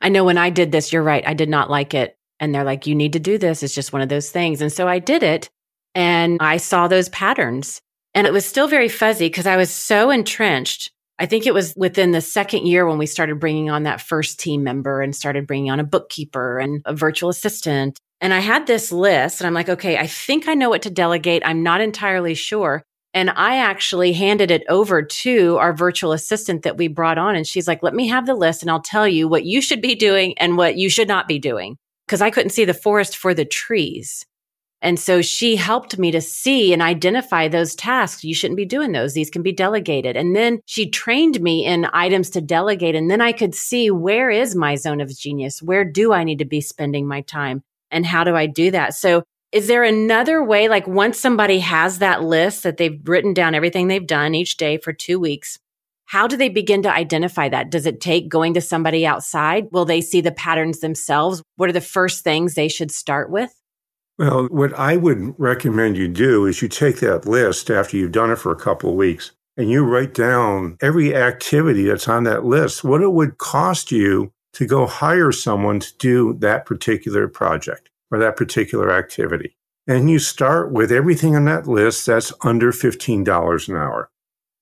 I 0.00 0.08
know 0.08 0.24
when 0.24 0.38
I 0.38 0.50
did 0.50 0.72
this, 0.72 0.92
you're 0.92 1.02
right. 1.02 1.26
I 1.26 1.34
did 1.34 1.48
not 1.48 1.70
like 1.70 1.94
it. 1.94 2.16
And 2.40 2.54
they're 2.54 2.64
like, 2.64 2.86
you 2.86 2.94
need 2.94 3.12
to 3.14 3.20
do 3.20 3.38
this. 3.38 3.62
It's 3.62 3.74
just 3.74 3.92
one 3.92 4.02
of 4.02 4.08
those 4.08 4.30
things. 4.30 4.60
And 4.60 4.72
so 4.72 4.88
I 4.88 4.98
did 4.98 5.22
it 5.22 5.48
and 5.94 6.38
I 6.40 6.58
saw 6.58 6.88
those 6.88 7.08
patterns 7.10 7.80
and 8.14 8.26
it 8.26 8.32
was 8.32 8.46
still 8.46 8.68
very 8.68 8.88
fuzzy 8.88 9.26
because 9.26 9.46
I 9.46 9.56
was 9.56 9.70
so 9.70 10.10
entrenched. 10.10 10.90
I 11.18 11.26
think 11.26 11.46
it 11.46 11.54
was 11.54 11.72
within 11.76 12.12
the 12.12 12.20
second 12.20 12.66
year 12.66 12.86
when 12.86 12.98
we 12.98 13.06
started 13.06 13.40
bringing 13.40 13.70
on 13.70 13.84
that 13.84 14.00
first 14.00 14.38
team 14.38 14.62
member 14.62 15.00
and 15.00 15.16
started 15.16 15.46
bringing 15.46 15.70
on 15.70 15.80
a 15.80 15.84
bookkeeper 15.84 16.58
and 16.58 16.82
a 16.84 16.94
virtual 16.94 17.30
assistant 17.30 17.98
and 18.20 18.32
I 18.32 18.38
had 18.38 18.66
this 18.66 18.90
list 18.92 19.40
and 19.40 19.46
I'm 19.46 19.54
like, 19.54 19.68
okay, 19.68 19.98
I 19.98 20.06
think 20.06 20.48
I 20.48 20.54
know 20.54 20.70
what 20.70 20.82
to 20.82 20.90
delegate. 20.90 21.42
I'm 21.44 21.62
not 21.62 21.80
entirely 21.80 22.34
sure. 22.34 22.82
And 23.12 23.30
I 23.30 23.58
actually 23.58 24.12
handed 24.12 24.50
it 24.50 24.64
over 24.68 25.02
to 25.02 25.56
our 25.58 25.72
virtual 25.74 26.12
assistant 26.12 26.62
that 26.62 26.76
we 26.76 26.88
brought 26.88 27.18
on. 27.18 27.34
And 27.34 27.46
she's 27.46 27.68
like, 27.68 27.82
let 27.82 27.94
me 27.94 28.08
have 28.08 28.26
the 28.26 28.34
list 28.34 28.62
and 28.62 28.70
I'll 28.70 28.82
tell 28.82 29.08
you 29.08 29.28
what 29.28 29.44
you 29.44 29.60
should 29.60 29.80
be 29.80 29.94
doing 29.94 30.36
and 30.38 30.56
what 30.56 30.76
you 30.76 30.90
should 30.90 31.08
not 31.08 31.28
be 31.28 31.38
doing. 31.38 31.76
Cause 32.08 32.20
I 32.20 32.30
couldn't 32.30 32.50
see 32.50 32.64
the 32.64 32.74
forest 32.74 33.16
for 33.16 33.34
the 33.34 33.44
trees. 33.44 34.24
And 34.82 35.00
so 35.00 35.22
she 35.22 35.56
helped 35.56 35.98
me 35.98 36.10
to 36.10 36.20
see 36.20 36.72
and 36.72 36.82
identify 36.82 37.48
those 37.48 37.74
tasks. 37.74 38.24
You 38.24 38.34
shouldn't 38.34 38.58
be 38.58 38.66
doing 38.66 38.92
those. 38.92 39.14
These 39.14 39.30
can 39.30 39.42
be 39.42 39.52
delegated. 39.52 40.16
And 40.16 40.36
then 40.36 40.60
she 40.66 40.90
trained 40.90 41.40
me 41.40 41.64
in 41.64 41.88
items 41.92 42.30
to 42.30 42.40
delegate. 42.40 42.94
And 42.94 43.10
then 43.10 43.20
I 43.20 43.32
could 43.32 43.54
see 43.54 43.90
where 43.90 44.30
is 44.30 44.54
my 44.54 44.76
zone 44.76 45.00
of 45.00 45.16
genius? 45.16 45.62
Where 45.62 45.84
do 45.84 46.12
I 46.12 46.24
need 46.24 46.38
to 46.38 46.44
be 46.44 46.60
spending 46.60 47.08
my 47.08 47.22
time? 47.22 47.62
and 47.90 48.06
how 48.06 48.24
do 48.24 48.34
I 48.34 48.46
do 48.46 48.70
that? 48.70 48.94
So 48.94 49.22
is 49.52 49.68
there 49.68 49.84
another 49.84 50.42
way, 50.42 50.68
like 50.68 50.86
once 50.86 51.18
somebody 51.18 51.60
has 51.60 51.98
that 51.98 52.22
list 52.22 52.62
that 52.64 52.76
they've 52.76 53.00
written 53.04 53.32
down 53.32 53.54
everything 53.54 53.88
they've 53.88 54.06
done 54.06 54.34
each 54.34 54.56
day 54.56 54.76
for 54.76 54.92
two 54.92 55.18
weeks, 55.18 55.58
how 56.04 56.26
do 56.26 56.36
they 56.36 56.48
begin 56.48 56.82
to 56.82 56.92
identify 56.92 57.48
that? 57.48 57.70
Does 57.70 57.86
it 57.86 58.00
take 58.00 58.28
going 58.28 58.54
to 58.54 58.60
somebody 58.60 59.06
outside? 59.06 59.68
Will 59.72 59.84
they 59.84 60.00
see 60.00 60.20
the 60.20 60.32
patterns 60.32 60.80
themselves? 60.80 61.42
What 61.56 61.68
are 61.68 61.72
the 61.72 61.80
first 61.80 62.22
things 62.22 62.54
they 62.54 62.68
should 62.68 62.90
start 62.90 63.30
with? 63.30 63.52
Well, 64.18 64.46
what 64.46 64.72
I 64.78 64.96
would 64.96 65.34
recommend 65.38 65.98
you 65.98 66.08
do 66.08 66.46
is 66.46 66.62
you 66.62 66.68
take 66.68 67.00
that 67.00 67.26
list 67.26 67.70
after 67.70 67.98
you've 67.98 68.12
done 68.12 68.30
it 68.30 68.36
for 68.36 68.50
a 68.50 68.56
couple 68.56 68.90
of 68.90 68.96
weeks 68.96 69.32
and 69.58 69.70
you 69.70 69.84
write 69.84 70.14
down 70.14 70.78
every 70.80 71.14
activity 71.14 71.84
that's 71.84 72.08
on 72.08 72.24
that 72.24 72.44
list, 72.44 72.82
what 72.82 73.02
it 73.02 73.12
would 73.12 73.36
cost 73.36 73.92
you 73.92 74.32
to 74.54 74.66
go 74.66 74.86
hire 74.86 75.32
someone 75.32 75.80
to 75.80 75.94
do 75.98 76.32
that 76.38 76.64
particular 76.64 77.28
project 77.28 77.90
or 78.10 78.18
that 78.18 78.36
particular 78.36 78.90
activity. 78.90 79.54
And 79.86 80.10
you 80.10 80.18
start 80.18 80.72
with 80.72 80.90
everything 80.90 81.36
on 81.36 81.44
that 81.44 81.66
list 81.66 82.06
that's 82.06 82.32
under 82.42 82.72
$15 82.72 83.68
an 83.68 83.76
hour. 83.76 84.10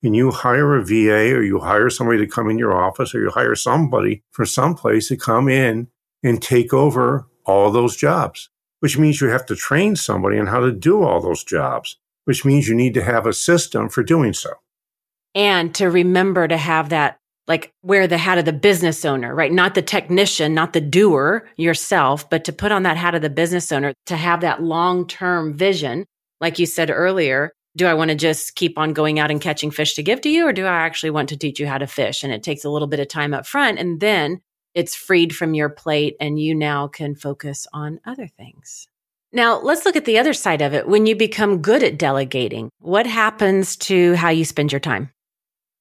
And 0.03 0.15
you 0.15 0.31
hire 0.31 0.75
a 0.75 0.85
VA 0.85 1.33
or 1.33 1.41
you 1.41 1.59
hire 1.59 1.89
somebody 1.89 2.19
to 2.19 2.27
come 2.27 2.49
in 2.49 2.59
your 2.59 2.73
office 2.73 3.15
or 3.15 3.21
you 3.21 3.29
hire 3.29 3.55
somebody 3.55 4.21
from 4.31 4.45
someplace 4.47 5.07
to 5.07 5.17
come 5.17 5.47
in 5.47 5.87
and 6.23 6.41
take 6.41 6.73
over 6.73 7.27
all 7.45 7.71
those 7.71 7.95
jobs, 7.95 8.49
which 8.85 8.99
means 8.99 9.19
you 9.19 9.29
have 9.29 9.47
to 9.47 9.55
train 9.55 9.95
somebody 9.95 10.37
on 10.37 10.45
how 10.45 10.59
to 10.59 10.71
do 10.71 11.01
all 11.01 11.19
those 11.19 11.43
jobs, 11.43 11.97
which 12.25 12.45
means 12.45 12.67
you 12.67 12.75
need 12.75 12.93
to 12.93 13.03
have 13.03 13.25
a 13.25 13.33
system 13.33 13.89
for 13.89 14.03
doing 14.03 14.31
so. 14.31 14.51
And 15.33 15.73
to 15.73 15.87
remember 15.87 16.47
to 16.47 16.55
have 16.55 16.89
that 16.89 17.17
like 17.47 17.73
wear 17.81 18.05
the 18.05 18.19
hat 18.19 18.37
of 18.37 18.45
the 18.45 18.53
business 18.53 19.03
owner, 19.03 19.33
right? 19.33 19.51
Not 19.51 19.73
the 19.73 19.81
technician, 19.81 20.53
not 20.53 20.73
the 20.73 20.81
doer 20.81 21.49
yourself, 21.57 22.29
but 22.29 22.45
to 22.45 22.53
put 22.53 22.71
on 22.71 22.83
that 22.83 22.95
hat 22.95 23.15
of 23.15 23.23
the 23.23 23.29
business 23.31 23.71
owner 23.71 23.91
to 24.05 24.15
have 24.15 24.41
that 24.41 24.61
long 24.61 25.07
term 25.07 25.55
vision. 25.55 26.05
Like 26.39 26.59
you 26.59 26.67
said 26.67 26.91
earlier, 26.91 27.53
do 27.75 27.87
I 27.87 27.95
want 27.95 28.11
to 28.11 28.15
just 28.15 28.53
keep 28.53 28.77
on 28.77 28.93
going 28.93 29.17
out 29.17 29.31
and 29.31 29.41
catching 29.41 29.71
fish 29.71 29.95
to 29.95 30.03
give 30.03 30.21
to 30.21 30.29
you, 30.29 30.47
or 30.47 30.53
do 30.53 30.67
I 30.67 30.85
actually 30.85 31.09
want 31.09 31.29
to 31.29 31.37
teach 31.37 31.59
you 31.59 31.65
how 31.65 31.79
to 31.79 31.87
fish? 31.87 32.23
And 32.23 32.31
it 32.31 32.43
takes 32.43 32.63
a 32.63 32.69
little 32.69 32.87
bit 32.87 32.99
of 32.99 33.07
time 33.07 33.33
up 33.33 33.47
front, 33.47 33.79
and 33.79 33.99
then 33.99 34.41
it's 34.75 34.93
freed 34.93 35.35
from 35.35 35.53
your 35.53 35.69
plate, 35.69 36.15
and 36.19 36.39
you 36.39 36.53
now 36.53 36.87
can 36.87 37.15
focus 37.15 37.65
on 37.73 37.99
other 38.05 38.27
things. 38.27 38.87
Now, 39.31 39.59
let's 39.59 39.85
look 39.85 39.95
at 39.95 40.05
the 40.05 40.19
other 40.19 40.33
side 40.33 40.61
of 40.61 40.73
it. 40.73 40.87
When 40.87 41.05
you 41.05 41.15
become 41.15 41.61
good 41.61 41.83
at 41.83 41.97
delegating, 41.97 42.69
what 42.79 43.07
happens 43.07 43.75
to 43.77 44.13
how 44.15 44.29
you 44.29 44.45
spend 44.45 44.71
your 44.71 44.79
time? 44.79 45.09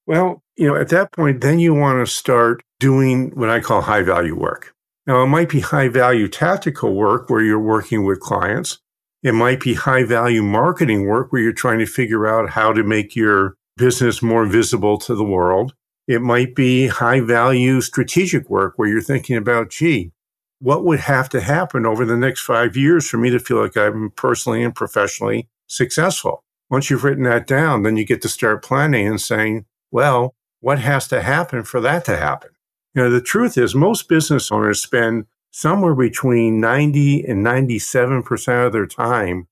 Well, 0.07 0.43
you 0.57 0.69
know, 0.69 0.77
at 0.77 0.89
that 0.89 1.13
point, 1.13 1.41
then 1.41 1.59
you 1.59 1.75
want 1.75 2.05
to 2.05 2.13
start 2.13 2.63
doing 2.81 3.31
what 3.35 3.51
I 3.51 3.61
call 3.61 3.81
high 3.81 4.03
value 4.03 4.35
work. 4.35 4.73
Now, 5.07 5.23
it 5.23 5.27
might 5.27 5.49
be 5.49 5.61
high 5.61 5.89
value 5.89 6.29
tactical 6.29 6.95
work 6.95 7.29
where 7.29 7.43
you're 7.43 7.61
working 7.61 8.05
with 8.05 8.21
clients. 8.21 8.79
It 9.23 9.33
might 9.33 9.61
be 9.61 9.75
high 9.75 10.05
value 10.05 10.43
marketing 10.43 11.07
work 11.07 11.33
where 11.33 11.43
you're 11.43 11.53
trying 11.53 11.79
to 11.79 11.87
figure 11.87 12.27
out 12.27 12.51
how 12.51 12.73
to 12.73 12.83
make 12.83 13.15
your 13.15 13.55
business 13.77 14.23
more 14.23 14.47
visible 14.47 14.99
to 14.99 15.15
the 15.15 15.25
world. 15.25 15.75
It 16.07 16.21
might 16.21 16.55
be 16.55 16.89
high 16.89 17.21
value 17.21 17.81
strategic 17.81 18.51
work 18.51 18.75
where 18.77 18.89
you're 18.89 19.01
thinking 19.01 19.37
about, 19.37 19.71
gee, 19.71 20.13
what 20.59 20.85
would 20.85 21.01
have 21.01 21.29
to 21.31 21.41
happen 21.41 21.87
over 21.87 22.05
the 22.05 22.17
next 22.17 22.43
five 22.43 22.77
years 22.77 23.09
for 23.09 23.19
me 23.19 23.31
to 23.31 23.39
feel 23.39 23.61
like 23.61 23.77
I'm 23.77 24.11
personally 24.11 24.63
and 24.63 24.75
professionally 24.75 25.49
successful? 25.67 26.45
Once 26.71 26.91
you've 26.91 27.05
written 27.05 27.25
that 27.25 27.47
down, 27.47 27.83
then 27.83 27.97
you 27.97 28.05
get 28.05 28.23
to 28.23 28.29
start 28.29 28.65
planning 28.65 29.07
and 29.07 29.21
saying, 29.21 29.65
well, 29.91 30.35
what 30.61 30.79
has 30.79 31.07
to 31.09 31.23
happen 31.23 31.63
for 31.65 31.81
that 31.81 32.05
to 32.07 32.17
happen? 32.17 32.51
You 32.95 33.03
know, 33.03 33.11
the 33.11 33.21
truth 33.21 33.59
is 33.59 33.75
most 33.75 34.09
business 34.09 34.51
owners 34.51 34.81
spend 34.81 35.27
somewhere 35.51 35.95
between 35.95 36.61
90 36.61 37.25
and 37.25 37.45
97% 37.45 38.67
of 38.67 38.73
their 38.73 38.87
time 38.87 39.47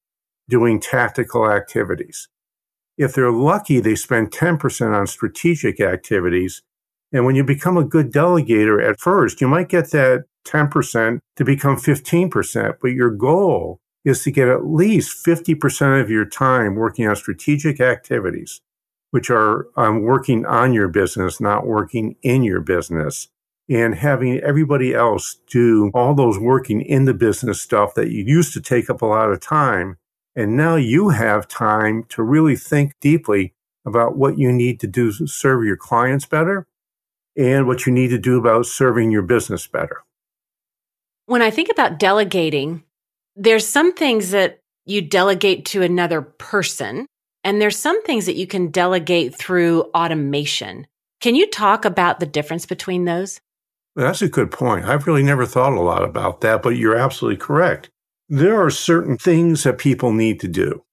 doing 0.49 0.80
tactical 0.80 1.50
activities. 1.50 2.28
If 3.02 3.14
they're 3.14 3.30
lucky, 3.30 3.80
they 3.80 3.94
spend 3.94 4.30
10% 4.30 4.94
on 4.94 5.06
strategic 5.06 5.80
activities. 5.80 6.62
And 7.12 7.26
when 7.26 7.35
you 7.35 7.44
become 7.44 7.76
a 7.76 7.85
good 7.85 8.12
delegator 8.12 8.82
at 8.82 9.00
first, 9.00 9.40
you 9.40 9.49
might 9.49 9.68
get 9.68 9.90
that 9.90 10.25
10% 10.47 11.18
to 11.37 11.44
become 11.44 11.76
15%, 11.76 12.75
but 12.80 12.88
your 12.88 13.11
goal 13.11 13.80
is 14.04 14.23
to 14.25 14.30
get 14.30 14.49
at 14.49 14.66
least 14.66 15.25
50% 15.25 16.00
of 16.00 16.11
your 16.11 16.25
time 16.25 16.75
working 16.75 17.06
on 17.06 17.14
strategic 17.14 17.80
activities 17.80 18.61
which 19.12 19.30
are 19.30 19.68
um, 19.76 20.02
working 20.02 20.44
on 20.47 20.73
your 20.73 20.88
business, 20.88 21.40
not 21.40 21.66
working 21.66 22.16
in 22.23 22.42
your 22.42 22.61
business. 22.61 23.28
And 23.68 23.94
having 23.94 24.40
everybody 24.40 24.92
else 24.92 25.37
do 25.49 25.90
all 25.94 26.14
those 26.14 26.38
working 26.38 26.82
in 26.82 27.04
the 27.04 27.14
business 27.14 27.62
stuff 27.62 27.94
that 27.94 28.11
you 28.11 28.25
used 28.25 28.52
to 28.54 28.61
take 28.61 28.90
up 28.90 29.00
a 29.00 29.06
lot 29.06 29.30
of 29.30 29.40
time. 29.40 29.99
And 30.35 30.57
now 30.57 30.77
you 30.77 31.11
have 31.11 31.47
time 31.47 32.05
to 32.11 32.23
really 32.23 32.57
think 32.57 32.95
deeply 33.01 33.53
about 33.85 34.17
what 34.17 34.39
you 34.39 34.53
need 34.53 34.81
to 34.81 34.87
do 34.87 35.12
to 35.12 35.27
serve 35.27 35.65
your 35.65 35.77
clients 35.77 36.25
better 36.25 36.67
and 37.37 37.67
what 37.67 37.87
you 37.87 37.93
need 37.93 38.09
to 38.09 38.19
do 38.19 38.39
about 38.39 38.67
serving 38.67 39.11
your 39.11 39.23
business 39.23 39.67
better. 39.67 40.03
When 41.27 41.43
I 41.43 41.51
think 41.51 41.69
about 41.71 41.99
delegating, 41.99 42.85
there's 43.37 43.67
some 43.67 43.93
things 43.95 44.31
that 44.31 44.61
you 44.85 45.01
delegate 45.01 45.65
to 45.67 45.83
another 45.83 46.23
person 46.23 47.07
and 47.45 47.61
there's 47.61 47.79
some 47.79 48.03
things 48.05 48.27
that 48.27 48.37
you 48.37 48.47
can 48.47 48.71
delegate 48.71 49.35
through 49.35 49.83
automation. 49.95 50.87
Can 51.21 51.35
you 51.35 51.49
talk 51.49 51.85
about 51.85 52.21
the 52.21 52.27
difference 52.27 52.67
between 52.67 53.05
those? 53.05 53.41
That's 53.95 54.23
a 54.23 54.29
good 54.29 54.51
point. 54.51 54.87
I've 54.87 55.07
really 55.07 55.23
never 55.23 55.45
thought 55.45 55.73
a 55.73 55.81
lot 55.81 56.03
about 56.03 56.41
that, 56.41 56.62
but 56.62 56.77
you're 56.77 56.97
absolutely 56.97 57.37
correct. 57.37 57.91
There 58.29 58.62
are 58.64 58.71
certain 58.71 59.19
things 59.19 59.64
that 59.64 59.79
people 59.79 60.12
need 60.12 60.41
to 60.41 60.49
do. 60.49 60.85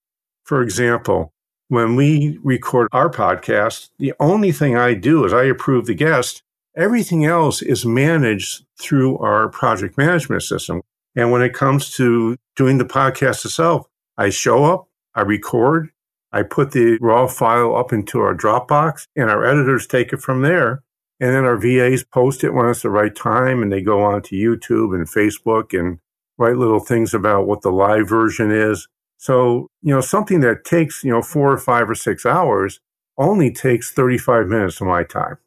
For 0.43 0.62
example, 0.62 1.31
when 1.67 1.95
we 1.95 2.39
record 2.43 2.88
our 2.91 3.09
podcast, 3.09 3.89
the 4.00 4.13
only 4.19 4.51
thing 4.51 4.75
I 4.75 4.95
do 4.95 5.24
is 5.25 5.33
I 5.33 5.43
approve 5.43 5.86
the 5.86 5.93
guest. 5.93 6.41
Everything 6.75 7.25
else 7.25 7.62
is 7.62 7.86
managed 7.86 8.65
through 8.79 9.17
our 9.19 9.50
project 9.50 9.98
management 9.98 10.43
system. 10.43 10.81
And 11.15 11.31
when 11.31 11.41
it 11.41 11.53
comes 11.53 11.91
to 11.98 12.36
doing 12.55 12.77
the 12.77 12.86
podcast 12.86 13.45
itself, 13.45 13.86
I 14.17 14.29
show 14.31 14.65
up, 14.65 14.88
I 15.15 15.21
record, 15.21 15.89
I 16.31 16.43
put 16.43 16.71
the 16.71 16.98
raw 17.01 17.27
file 17.27 17.75
up 17.75 17.93
into 17.93 18.19
our 18.19 18.36
Dropbox 18.36 19.05
and 19.15 19.29
our 19.29 19.45
editors 19.45 19.88
take 19.88 20.13
it 20.13 20.21
from 20.21 20.41
there. 20.41 20.83
And 21.19 21.33
then 21.36 21.43
our 21.43 21.57
VAs 21.57 22.03
post 22.03 22.43
it 22.43 22.53
when 22.53 22.67
it's 22.67 22.81
the 22.81 22.89
right 22.89 23.13
time 23.13 23.62
and 23.62 23.71
they 23.71 23.81
go 23.81 24.01
on 24.01 24.21
to 24.24 24.36
YouTube 24.36 24.95
and 24.95 25.07
Facebook 25.07 25.77
and 25.77 26.00
write 26.39 26.58
little 26.58 26.79
things 26.79 27.13
about 27.13 27.46
what 27.46 27.62
the 27.62 27.72
live 27.72 28.08
version 28.08 28.51
is. 28.51 28.88
So, 29.17 29.67
you 29.81 29.93
know, 29.93 30.01
something 30.01 30.39
that 30.39 30.63
takes, 30.63 31.03
you 31.03 31.12
know, 31.12 31.22
four 31.22 31.51
or 31.51 31.58
five 31.58 31.89
or 31.89 31.96
six 31.96 32.25
hours 32.25 32.79
only 33.17 33.51
takes 33.51 33.91
35 33.91 34.48
minutes 34.48 34.79
of 34.79 34.88
my 34.88 35.03
time. 35.03 35.38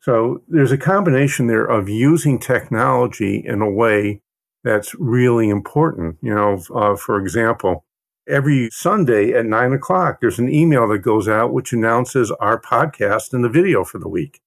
So 0.00 0.42
there's 0.46 0.70
a 0.70 0.76
combination 0.76 1.46
there 1.46 1.64
of 1.64 1.88
using 1.88 2.38
technology 2.38 3.42
in 3.44 3.62
a 3.62 3.70
way 3.70 4.20
that's 4.62 4.94
really 4.96 5.48
important. 5.48 6.18
You 6.20 6.34
know, 6.34 6.62
uh, 6.74 6.94
for 6.94 7.18
example, 7.18 7.86
every 8.28 8.68
Sunday 8.70 9.32
at 9.32 9.46
nine 9.46 9.72
o'clock, 9.72 10.18
there's 10.20 10.38
an 10.38 10.52
email 10.52 10.86
that 10.88 10.98
goes 10.98 11.26
out 11.26 11.54
which 11.54 11.72
announces 11.72 12.30
our 12.32 12.60
podcast 12.60 13.32
and 13.32 13.42
the 13.42 13.48
video 13.48 13.82
for 13.82 13.98
the 13.98 14.08
week. 14.08 14.40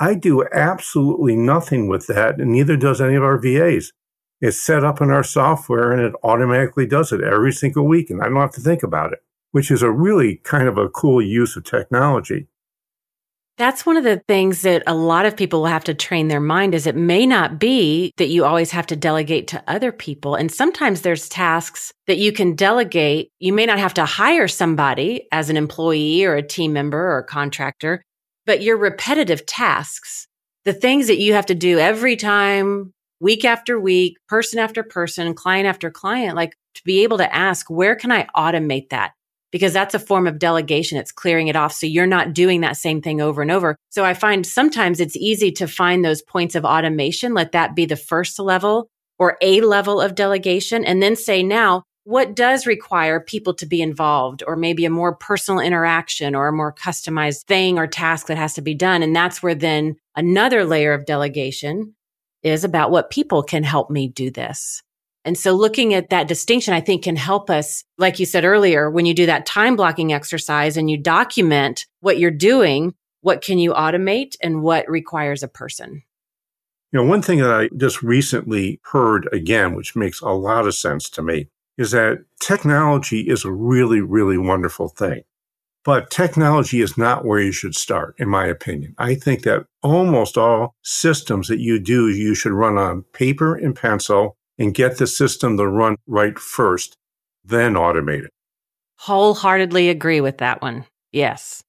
I 0.00 0.14
do 0.14 0.44
absolutely 0.52 1.36
nothing 1.36 1.88
with 1.88 2.08
that, 2.08 2.40
and 2.40 2.50
neither 2.50 2.76
does 2.76 3.00
any 3.00 3.14
of 3.14 3.22
our 3.22 3.38
VAs. 3.38 3.92
It's 4.40 4.62
set 4.62 4.84
up 4.84 5.00
in 5.00 5.10
our 5.10 5.24
software 5.24 5.90
and 5.90 6.00
it 6.00 6.14
automatically 6.22 6.86
does 6.86 7.12
it 7.12 7.22
every 7.22 7.52
single 7.52 7.86
week, 7.86 8.10
and 8.10 8.20
I 8.20 8.26
don't 8.26 8.36
have 8.36 8.52
to 8.52 8.60
think 8.60 8.82
about 8.82 9.12
it, 9.12 9.20
which 9.50 9.70
is 9.70 9.82
a 9.82 9.90
really 9.90 10.36
kind 10.44 10.68
of 10.68 10.78
a 10.78 10.88
cool 10.88 11.20
use 11.20 11.56
of 11.56 11.64
technology. 11.64 12.46
That's 13.56 13.84
one 13.84 13.96
of 13.96 14.04
the 14.04 14.22
things 14.28 14.62
that 14.62 14.84
a 14.86 14.94
lot 14.94 15.26
of 15.26 15.36
people 15.36 15.62
will 15.62 15.66
have 15.66 15.82
to 15.84 15.94
train 15.94 16.28
their 16.28 16.38
mind 16.38 16.76
is 16.76 16.86
it 16.86 16.94
may 16.94 17.26
not 17.26 17.58
be 17.58 18.12
that 18.16 18.28
you 18.28 18.44
always 18.44 18.70
have 18.70 18.86
to 18.86 18.94
delegate 18.94 19.48
to 19.48 19.64
other 19.66 19.90
people. 19.90 20.36
And 20.36 20.52
sometimes 20.52 21.00
there's 21.00 21.28
tasks 21.28 21.92
that 22.06 22.18
you 22.18 22.30
can 22.30 22.54
delegate. 22.54 23.32
You 23.40 23.52
may 23.52 23.66
not 23.66 23.80
have 23.80 23.94
to 23.94 24.04
hire 24.04 24.46
somebody 24.46 25.26
as 25.32 25.50
an 25.50 25.56
employee 25.56 26.24
or 26.24 26.36
a 26.36 26.46
team 26.46 26.72
member 26.72 27.00
or 27.00 27.18
a 27.18 27.24
contractor, 27.24 28.04
but 28.46 28.62
your 28.62 28.76
repetitive 28.76 29.44
tasks, 29.44 30.28
the 30.64 30.72
things 30.72 31.08
that 31.08 31.18
you 31.18 31.32
have 31.32 31.46
to 31.46 31.56
do 31.56 31.80
every 31.80 32.14
time, 32.14 32.94
week 33.20 33.44
after 33.44 33.78
week, 33.78 34.16
person 34.28 34.58
after 34.58 34.82
person, 34.82 35.34
client 35.34 35.66
after 35.66 35.90
client, 35.90 36.36
like 36.36 36.56
to 36.74 36.82
be 36.84 37.02
able 37.02 37.18
to 37.18 37.34
ask, 37.34 37.68
where 37.68 37.96
can 37.96 38.12
I 38.12 38.26
automate 38.36 38.90
that? 38.90 39.12
because 39.50 39.72
that's 39.72 39.94
a 39.94 39.98
form 39.98 40.26
of 40.26 40.38
delegation. 40.38 40.98
It's 40.98 41.12
clearing 41.12 41.48
it 41.48 41.56
off. 41.56 41.72
So 41.72 41.86
you're 41.86 42.06
not 42.06 42.34
doing 42.34 42.60
that 42.60 42.76
same 42.76 43.00
thing 43.00 43.20
over 43.20 43.42
and 43.42 43.50
over. 43.50 43.76
So 43.90 44.04
I 44.04 44.14
find 44.14 44.46
sometimes 44.46 45.00
it's 45.00 45.16
easy 45.16 45.50
to 45.52 45.66
find 45.66 46.04
those 46.04 46.22
points 46.22 46.54
of 46.54 46.64
automation. 46.64 47.34
Let 47.34 47.52
that 47.52 47.74
be 47.74 47.86
the 47.86 47.96
first 47.96 48.38
level 48.38 48.88
or 49.18 49.36
a 49.40 49.60
level 49.62 50.00
of 50.00 50.14
delegation. 50.14 50.84
And 50.84 51.02
then 51.02 51.16
say, 51.16 51.42
now, 51.42 51.82
what 52.04 52.34
does 52.34 52.66
require 52.66 53.20
people 53.20 53.52
to 53.54 53.66
be 53.66 53.82
involved 53.82 54.42
or 54.46 54.56
maybe 54.56 54.86
a 54.86 54.90
more 54.90 55.14
personal 55.14 55.60
interaction 55.60 56.34
or 56.34 56.48
a 56.48 56.52
more 56.52 56.72
customized 56.72 57.44
thing 57.44 57.78
or 57.78 57.86
task 57.86 58.28
that 58.28 58.38
has 58.38 58.54
to 58.54 58.62
be 58.62 58.74
done? 58.74 59.02
And 59.02 59.14
that's 59.14 59.42
where 59.42 59.54
then 59.54 59.96
another 60.16 60.64
layer 60.64 60.94
of 60.94 61.04
delegation 61.04 61.94
is 62.42 62.64
about 62.64 62.90
what 62.90 63.10
people 63.10 63.42
can 63.42 63.62
help 63.62 63.90
me 63.90 64.08
do 64.08 64.30
this. 64.30 64.82
And 65.24 65.36
so 65.36 65.52
looking 65.52 65.94
at 65.94 66.10
that 66.10 66.28
distinction, 66.28 66.72
I 66.74 66.80
think 66.80 67.04
can 67.04 67.16
help 67.16 67.50
us, 67.50 67.84
like 67.98 68.18
you 68.18 68.26
said 68.26 68.44
earlier, 68.44 68.90
when 68.90 69.04
you 69.04 69.14
do 69.14 69.26
that 69.26 69.46
time 69.46 69.76
blocking 69.76 70.12
exercise 70.12 70.76
and 70.76 70.90
you 70.90 70.96
document 70.96 71.86
what 72.00 72.18
you're 72.18 72.30
doing, 72.30 72.94
what 73.20 73.42
can 73.42 73.58
you 73.58 73.72
automate 73.72 74.36
and 74.40 74.62
what 74.62 74.88
requires 74.88 75.42
a 75.42 75.48
person? 75.48 76.02
You 76.92 77.00
know, 77.00 77.04
one 77.04 77.20
thing 77.20 77.40
that 77.40 77.50
I 77.50 77.68
just 77.76 78.02
recently 78.02 78.80
heard 78.84 79.28
again, 79.32 79.74
which 79.74 79.94
makes 79.94 80.22
a 80.22 80.30
lot 80.30 80.66
of 80.66 80.74
sense 80.74 81.10
to 81.10 81.22
me, 81.22 81.48
is 81.76 81.90
that 81.90 82.24
technology 82.40 83.28
is 83.28 83.44
a 83.44 83.52
really, 83.52 84.00
really 84.00 84.38
wonderful 84.38 84.88
thing. 84.88 85.22
But 85.88 86.10
technology 86.10 86.82
is 86.82 86.98
not 86.98 87.24
where 87.24 87.40
you 87.40 87.50
should 87.50 87.74
start, 87.74 88.14
in 88.18 88.28
my 88.28 88.44
opinion. 88.44 88.94
I 88.98 89.14
think 89.14 89.44
that 89.44 89.64
almost 89.82 90.36
all 90.36 90.74
systems 90.84 91.48
that 91.48 91.60
you 91.60 91.78
do, 91.80 92.10
you 92.10 92.34
should 92.34 92.52
run 92.52 92.76
on 92.76 93.04
paper 93.14 93.54
and 93.54 93.74
pencil 93.74 94.36
and 94.58 94.74
get 94.74 94.98
the 94.98 95.06
system 95.06 95.56
to 95.56 95.66
run 95.66 95.96
right 96.06 96.38
first, 96.38 96.94
then 97.42 97.72
automate 97.72 98.24
it. 98.24 98.30
Wholeheartedly 98.98 99.88
agree 99.88 100.20
with 100.20 100.36
that 100.36 100.60
one. 100.60 100.84
Yes. 101.10 101.62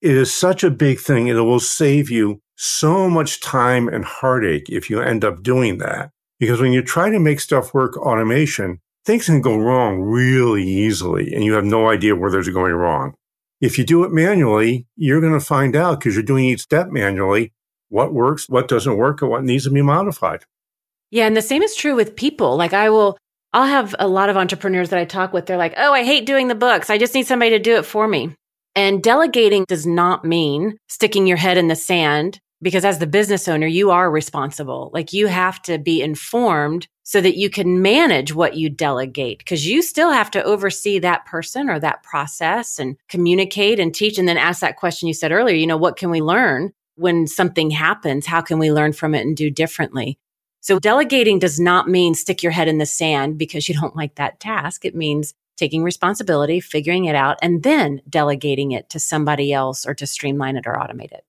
It 0.00 0.16
is 0.16 0.32
such 0.32 0.64
a 0.64 0.70
big 0.70 0.98
thing. 0.98 1.28
and 1.28 1.38
It 1.38 1.42
will 1.42 1.60
save 1.60 2.10
you 2.10 2.40
so 2.56 3.10
much 3.10 3.42
time 3.42 3.88
and 3.88 4.06
heartache 4.06 4.70
if 4.70 4.88
you 4.88 5.02
end 5.02 5.22
up 5.22 5.42
doing 5.42 5.76
that. 5.80 6.12
Because 6.40 6.62
when 6.62 6.72
you 6.72 6.80
try 6.80 7.10
to 7.10 7.18
make 7.18 7.40
stuff 7.40 7.74
work 7.74 7.98
automation, 7.98 8.80
things 9.04 9.26
can 9.26 9.42
go 9.42 9.58
wrong 9.58 10.00
really 10.00 10.64
easily 10.66 11.34
and 11.34 11.44
you 11.44 11.52
have 11.52 11.66
no 11.66 11.90
idea 11.90 12.16
where 12.16 12.30
they're 12.30 12.42
going 12.50 12.72
wrong. 12.72 13.12
If 13.60 13.78
you 13.78 13.84
do 13.84 14.04
it 14.04 14.12
manually, 14.12 14.86
you're 14.96 15.20
going 15.20 15.32
to 15.32 15.40
find 15.40 15.74
out 15.74 15.98
because 15.98 16.14
you're 16.14 16.22
doing 16.22 16.44
each 16.44 16.60
step 16.60 16.88
manually 16.88 17.52
what 17.88 18.12
works, 18.12 18.48
what 18.48 18.68
doesn't 18.68 18.96
work, 18.96 19.22
and 19.22 19.30
what 19.30 19.44
needs 19.44 19.64
to 19.64 19.70
be 19.70 19.82
modified. 19.82 20.44
Yeah. 21.10 21.26
And 21.26 21.36
the 21.36 21.42
same 21.42 21.62
is 21.62 21.74
true 21.74 21.94
with 21.94 22.16
people. 22.16 22.56
Like 22.56 22.72
I 22.72 22.90
will, 22.90 23.16
I'll 23.52 23.66
have 23.66 23.94
a 23.98 24.08
lot 24.08 24.28
of 24.28 24.36
entrepreneurs 24.36 24.90
that 24.90 24.98
I 24.98 25.04
talk 25.04 25.32
with. 25.32 25.46
They're 25.46 25.56
like, 25.56 25.74
oh, 25.76 25.92
I 25.92 26.04
hate 26.04 26.26
doing 26.26 26.48
the 26.48 26.54
books. 26.54 26.90
I 26.90 26.98
just 26.98 27.14
need 27.14 27.26
somebody 27.26 27.50
to 27.52 27.58
do 27.58 27.76
it 27.76 27.86
for 27.86 28.06
me. 28.06 28.34
And 28.74 29.02
delegating 29.02 29.64
does 29.66 29.86
not 29.86 30.24
mean 30.24 30.76
sticking 30.88 31.26
your 31.26 31.38
head 31.38 31.56
in 31.56 31.68
the 31.68 31.76
sand 31.76 32.38
because 32.60 32.84
as 32.84 32.98
the 32.98 33.06
business 33.06 33.48
owner, 33.48 33.66
you 33.66 33.90
are 33.90 34.10
responsible. 34.10 34.90
Like 34.92 35.12
you 35.12 35.28
have 35.28 35.62
to 35.62 35.78
be 35.78 36.02
informed 36.02 36.88
so 37.08 37.20
that 37.20 37.36
you 37.36 37.48
can 37.48 37.80
manage 37.82 38.34
what 38.34 38.56
you 38.56 38.68
delegate 38.68 39.38
because 39.38 39.64
you 39.64 39.80
still 39.80 40.10
have 40.10 40.28
to 40.28 40.42
oversee 40.42 40.98
that 40.98 41.24
person 41.24 41.70
or 41.70 41.78
that 41.78 42.02
process 42.02 42.80
and 42.80 42.96
communicate 43.08 43.78
and 43.78 43.94
teach 43.94 44.18
and 44.18 44.26
then 44.26 44.36
ask 44.36 44.60
that 44.60 44.76
question 44.76 45.06
you 45.06 45.14
said 45.14 45.30
earlier, 45.30 45.54
you 45.54 45.68
know, 45.68 45.76
what 45.76 45.96
can 45.96 46.10
we 46.10 46.20
learn 46.20 46.72
when 46.96 47.28
something 47.28 47.70
happens? 47.70 48.26
How 48.26 48.40
can 48.40 48.58
we 48.58 48.72
learn 48.72 48.92
from 48.92 49.14
it 49.14 49.24
and 49.24 49.36
do 49.36 49.52
differently? 49.52 50.18
So 50.62 50.80
delegating 50.80 51.38
does 51.38 51.60
not 51.60 51.88
mean 51.88 52.14
stick 52.14 52.42
your 52.42 52.50
head 52.50 52.66
in 52.66 52.78
the 52.78 52.86
sand 52.86 53.38
because 53.38 53.68
you 53.68 53.76
don't 53.76 53.94
like 53.94 54.16
that 54.16 54.40
task. 54.40 54.84
It 54.84 54.96
means 54.96 55.32
taking 55.56 55.84
responsibility, 55.84 56.58
figuring 56.58 57.04
it 57.04 57.14
out, 57.14 57.38
and 57.40 57.62
then 57.62 58.02
delegating 58.08 58.72
it 58.72 58.90
to 58.90 58.98
somebody 58.98 59.52
else 59.52 59.86
or 59.86 59.94
to 59.94 60.08
streamline 60.08 60.56
it 60.56 60.66
or 60.66 60.74
automate 60.74 61.12
it. 61.12 61.24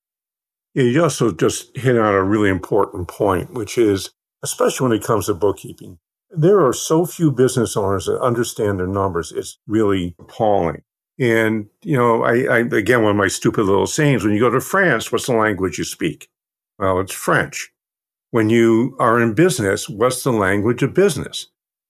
Yeah, 0.73 0.85
you 0.85 1.03
also 1.03 1.31
just 1.31 1.77
hit 1.77 1.95
on 1.95 2.15
a 2.15 2.23
really 2.23 2.49
important 2.49 3.07
point, 3.07 3.53
which 3.53 3.77
is, 3.77 4.09
especially 4.43 4.88
when 4.88 4.97
it 4.97 5.04
comes 5.04 5.26
to 5.26 5.34
bookkeeping, 5.34 6.00
there 6.30 6.65
are 6.65 6.73
so 6.73 7.06
few 7.06 7.32
business 7.32 7.78
owners 7.78 8.06
that 8.06 8.21
understand 8.21 8.80
their 8.80 8.88
numbers. 8.88 9.32
It's 9.32 9.60
really 9.67 10.15
appalling. 10.19 10.84
And, 11.19 11.67
you 11.82 11.97
know, 11.97 12.23
I, 12.23 12.43
I, 12.43 12.58
again, 12.60 13.02
one 13.02 13.12
of 13.12 13.17
my 13.17 13.28
stupid 13.28 13.63
little 13.63 13.88
sayings, 13.88 14.23
when 14.23 14.34
you 14.34 14.39
go 14.39 14.50
to 14.50 14.62
France, 14.62 15.12
what's 15.12 15.26
the 15.26 15.34
language 15.34 15.78
you 15.78 15.84
speak? 15.84 16.30
Well, 16.78 17.00
it's 17.00 17.13
French. 17.13 17.71
When 18.30 18.50
you 18.50 18.95
are 19.00 19.19
in 19.19 19.34
business, 19.34 19.89
what's 19.89 20.23
the 20.23 20.32
language 20.32 20.84
of 20.84 20.93
business? 20.93 21.47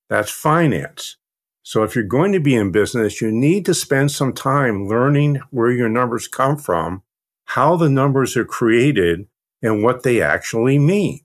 That's 0.10 0.32
finance. 0.32 1.18
So 1.64 1.84
if 1.84 1.96
you're 1.96 2.06
going 2.06 2.32
to 2.32 2.40
be 2.40 2.56
in 2.56 2.72
business, 2.72 3.20
you 3.20 3.30
need 3.30 3.66
to 3.66 3.74
spend 3.74 4.12
some 4.12 4.32
time 4.32 4.88
learning 4.88 5.42
where 5.50 5.72
your 5.72 5.90
numbers 5.90 6.30
come 6.30 6.56
from, 6.56 7.04
how 7.46 7.76
the 7.76 7.90
numbers 7.90 8.38
are 8.38 8.46
created, 8.46 9.28
and 9.62 9.84
what 9.84 10.04
they 10.04 10.22
actually 10.22 10.80
mean. 10.80 11.22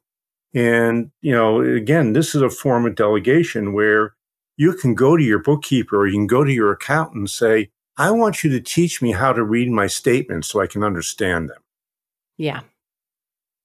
And, 0.54 1.10
you 1.20 1.32
know, 1.32 1.60
again, 1.60 2.12
this 2.12 2.34
is 2.34 2.42
a 2.42 2.50
form 2.50 2.86
of 2.86 2.94
delegation 2.94 3.72
where 3.72 4.14
you 4.56 4.74
can 4.74 4.94
go 4.94 5.16
to 5.16 5.22
your 5.22 5.38
bookkeeper 5.38 6.00
or 6.00 6.06
you 6.06 6.14
can 6.14 6.26
go 6.26 6.44
to 6.44 6.52
your 6.52 6.72
accountant 6.72 7.16
and 7.16 7.30
say, 7.30 7.70
I 7.96 8.10
want 8.10 8.44
you 8.44 8.50
to 8.50 8.60
teach 8.60 9.00
me 9.02 9.12
how 9.12 9.32
to 9.32 9.42
read 9.42 9.70
my 9.70 9.86
statements 9.86 10.48
so 10.48 10.60
I 10.60 10.66
can 10.66 10.82
understand 10.82 11.48
them. 11.48 11.62
Yeah. 12.36 12.60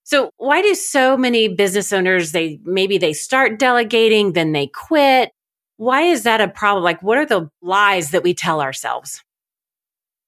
So 0.03 0.31
why 0.37 0.61
do 0.61 0.73
so 0.75 1.17
many 1.17 1.49
business 1.49 1.91
owners 1.91 2.31
they 2.31 2.59
maybe 2.63 2.97
they 2.97 3.11
start 3.11 3.59
delegating 3.59 4.33
then 4.33 4.53
they 4.53 4.67
quit? 4.67 5.31
Why 5.75 6.03
is 6.03 6.23
that 6.23 6.39
a 6.39 6.47
problem? 6.47 6.83
Like 6.83 7.03
what 7.03 7.17
are 7.17 7.25
the 7.25 7.49
lies 7.61 8.11
that 8.11 8.23
we 8.23 8.33
tell 8.33 8.61
ourselves? 8.61 9.21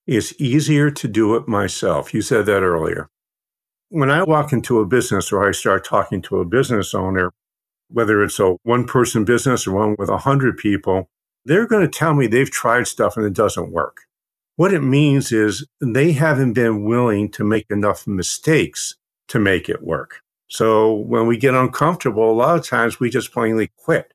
It's 0.05 0.33
easier 0.39 0.91
to 0.91 1.07
do 1.07 1.35
it 1.35 1.47
myself. 1.47 2.13
You 2.13 2.21
said 2.21 2.45
that 2.47 2.63
earlier. 2.63 3.09
When 3.91 4.11
I 4.11 4.21
walk 4.21 4.53
into 4.53 4.79
a 4.79 4.85
business 4.85 5.31
or 5.31 5.47
I 5.47 5.51
start 5.51 5.83
talking 5.83 6.21
to 6.23 6.39
a 6.39 6.45
business 6.45 6.93
owner, 6.93 7.31
whether 7.89 8.23
it's 8.23 8.39
a 8.39 8.55
one 8.61 8.85
person 8.85 9.25
business 9.25 9.65
or 9.65 9.73
one 9.73 9.95
with 9.97 10.09
a 10.09 10.19
hundred 10.19 10.57
people, 10.57 11.09
they're 11.43 11.65
going 11.65 11.81
to 11.81 11.87
tell 11.87 12.13
me 12.13 12.27
they've 12.27 12.51
tried 12.51 12.85
stuff 12.85 13.17
and 13.17 13.25
it 13.25 13.33
doesn't 13.33 13.71
work. 13.71 14.01
What 14.57 14.75
it 14.75 14.81
means 14.81 15.31
is 15.31 15.65
they 15.81 16.11
haven't 16.11 16.53
been 16.53 16.83
willing 16.83 17.31
to 17.31 17.43
make 17.43 17.65
enough 17.71 18.05
mistakes 18.05 18.95
to 19.29 19.39
make 19.39 19.69
it 19.69 19.81
work. 19.81 20.21
So 20.49 20.93
when 20.93 21.25
we 21.25 21.37
get 21.37 21.55
uncomfortable, 21.55 22.29
a 22.29 22.33
lot 22.33 22.59
of 22.59 22.67
times 22.67 22.99
we 22.99 23.09
just 23.09 23.33
plainly 23.33 23.71
quit. 23.75 24.13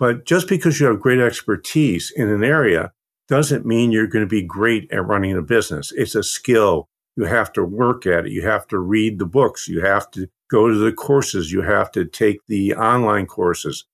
But 0.00 0.24
just 0.24 0.48
because 0.48 0.80
you 0.80 0.86
have 0.86 1.00
great 1.00 1.20
expertise 1.20 2.10
in 2.10 2.28
an 2.28 2.42
area 2.42 2.90
doesn't 3.28 3.64
mean 3.64 3.92
you're 3.92 4.08
going 4.08 4.24
to 4.24 4.28
be 4.28 4.42
great 4.42 4.90
at 4.90 5.06
running 5.06 5.36
a 5.36 5.42
business. 5.42 5.92
It's 5.92 6.16
a 6.16 6.24
skill. 6.24 6.88
You 7.16 7.24
have 7.24 7.52
to 7.54 7.64
work 7.64 8.06
at 8.06 8.26
it. 8.26 8.32
You 8.32 8.42
have 8.42 8.66
to 8.68 8.78
read 8.78 9.18
the 9.18 9.26
books. 9.26 9.68
You 9.68 9.80
have 9.84 10.10
to 10.12 10.28
go 10.50 10.68
to 10.68 10.74
the 10.74 10.92
courses. 10.92 11.52
You 11.52 11.62
have 11.62 11.90
to 11.92 12.04
take 12.04 12.40
the 12.46 12.74
online 12.74 13.26
courses. 13.26 13.84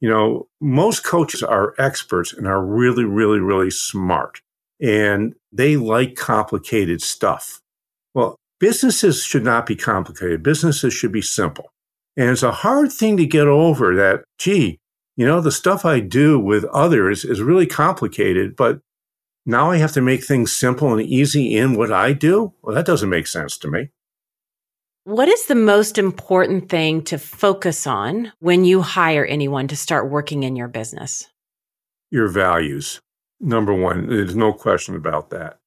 You 0.00 0.08
know, 0.08 0.48
most 0.60 1.04
coaches 1.04 1.42
are 1.42 1.74
experts 1.78 2.32
and 2.32 2.46
are 2.46 2.64
really, 2.64 3.04
really, 3.04 3.40
really 3.40 3.70
smart 3.70 4.40
and 4.80 5.34
they 5.52 5.76
like 5.76 6.14
complicated 6.16 7.02
stuff. 7.02 7.60
Well, 8.14 8.36
businesses 8.60 9.22
should 9.22 9.44
not 9.44 9.66
be 9.66 9.76
complicated. 9.76 10.42
Businesses 10.42 10.94
should 10.94 11.12
be 11.12 11.22
simple. 11.22 11.72
And 12.16 12.30
it's 12.30 12.42
a 12.42 12.52
hard 12.52 12.92
thing 12.92 13.16
to 13.16 13.26
get 13.26 13.46
over 13.46 13.94
that, 13.96 14.24
gee, 14.38 14.78
you 15.16 15.26
know, 15.26 15.40
the 15.40 15.52
stuff 15.52 15.84
I 15.84 16.00
do 16.00 16.38
with 16.38 16.64
others 16.66 17.24
is 17.24 17.40
really 17.40 17.66
complicated, 17.66 18.56
but 18.56 18.80
now 19.48 19.70
I 19.70 19.78
have 19.78 19.92
to 19.92 20.02
make 20.02 20.22
things 20.22 20.54
simple 20.54 20.92
and 20.92 21.00
easy 21.00 21.56
in 21.56 21.74
what 21.74 21.90
I 21.90 22.12
do. 22.12 22.52
Well, 22.60 22.74
that 22.74 22.84
doesn't 22.84 23.08
make 23.08 23.26
sense 23.26 23.56
to 23.58 23.70
me. 23.70 23.88
What 25.04 25.26
is 25.26 25.46
the 25.46 25.54
most 25.54 25.96
important 25.96 26.68
thing 26.68 27.02
to 27.04 27.16
focus 27.18 27.86
on 27.86 28.30
when 28.40 28.66
you 28.66 28.82
hire 28.82 29.24
anyone 29.24 29.66
to 29.68 29.74
start 29.74 30.10
working 30.10 30.42
in 30.42 30.54
your 30.54 30.68
business? 30.68 31.28
Your 32.10 32.28
values. 32.28 33.00
Number 33.40 33.72
one, 33.72 34.08
there's 34.08 34.36
no 34.36 34.52
question 34.52 34.94
about 34.94 35.30
that. 35.30 35.60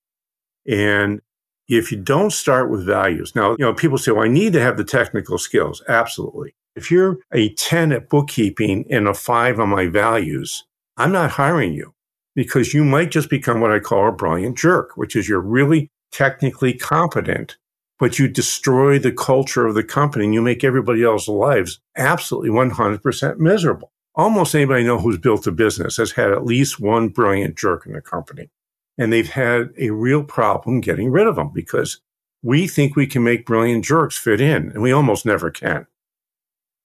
And 0.67 1.19
if 1.67 1.91
you 1.91 1.97
don't 1.97 2.31
start 2.31 2.69
with 2.69 2.85
values, 2.85 3.35
now, 3.35 3.53
you 3.53 3.65
know, 3.65 3.73
people 3.73 3.97
say, 3.97 4.11
well, 4.11 4.25
I 4.25 4.27
need 4.27 4.53
to 4.53 4.61
have 4.61 4.77
the 4.77 4.83
technical 4.83 5.39
skills. 5.39 5.81
Absolutely. 5.87 6.53
If 6.75 6.91
you're 6.91 7.17
a 7.33 7.51
10 7.55 7.93
at 7.93 8.09
bookkeeping 8.09 8.85
and 8.91 9.07
a 9.07 9.15
five 9.15 9.59
on 9.59 9.69
my 9.69 9.87
values, 9.87 10.65
I'm 10.97 11.11
not 11.11 11.31
hiring 11.31 11.73
you 11.73 11.95
because 12.35 12.73
you 12.73 12.83
might 12.83 13.11
just 13.11 13.29
become 13.29 13.59
what 13.59 13.71
I 13.71 13.79
call 13.79 14.07
a 14.07 14.11
brilliant 14.11 14.57
jerk, 14.57 14.95
which 14.95 15.15
is 15.15 15.27
you're 15.27 15.41
really 15.41 15.89
technically 16.11 16.73
competent, 16.73 17.57
but 17.99 18.19
you 18.19 18.27
destroy 18.27 18.99
the 18.99 19.11
culture 19.11 19.65
of 19.65 19.75
the 19.75 19.83
company 19.83 20.25
and 20.25 20.33
you 20.33 20.41
make 20.41 20.63
everybody 20.63 21.03
else's 21.03 21.27
lives 21.27 21.79
absolutely 21.97 22.49
100% 22.49 23.37
miserable. 23.37 23.91
Almost 24.15 24.55
anybody 24.55 24.83
I 24.83 24.85
know 24.85 24.99
who's 24.99 25.17
built 25.17 25.47
a 25.47 25.51
business 25.51 25.97
has 25.97 26.11
had 26.11 26.31
at 26.31 26.45
least 26.45 26.79
one 26.79 27.09
brilliant 27.09 27.57
jerk 27.57 27.85
in 27.85 27.93
the 27.93 28.01
company. 28.01 28.49
And 28.97 29.11
they've 29.11 29.29
had 29.29 29.69
a 29.77 29.91
real 29.91 30.23
problem 30.23 30.81
getting 30.81 31.11
rid 31.11 31.27
of 31.27 31.37
them 31.37 31.51
because 31.53 32.01
we 32.43 32.67
think 32.67 32.95
we 32.95 33.07
can 33.07 33.23
make 33.23 33.45
brilliant 33.45 33.85
jerks 33.85 34.17
fit 34.17 34.41
in, 34.41 34.71
and 34.71 34.81
we 34.81 34.91
almost 34.91 35.25
never 35.25 35.49
can. 35.49 35.87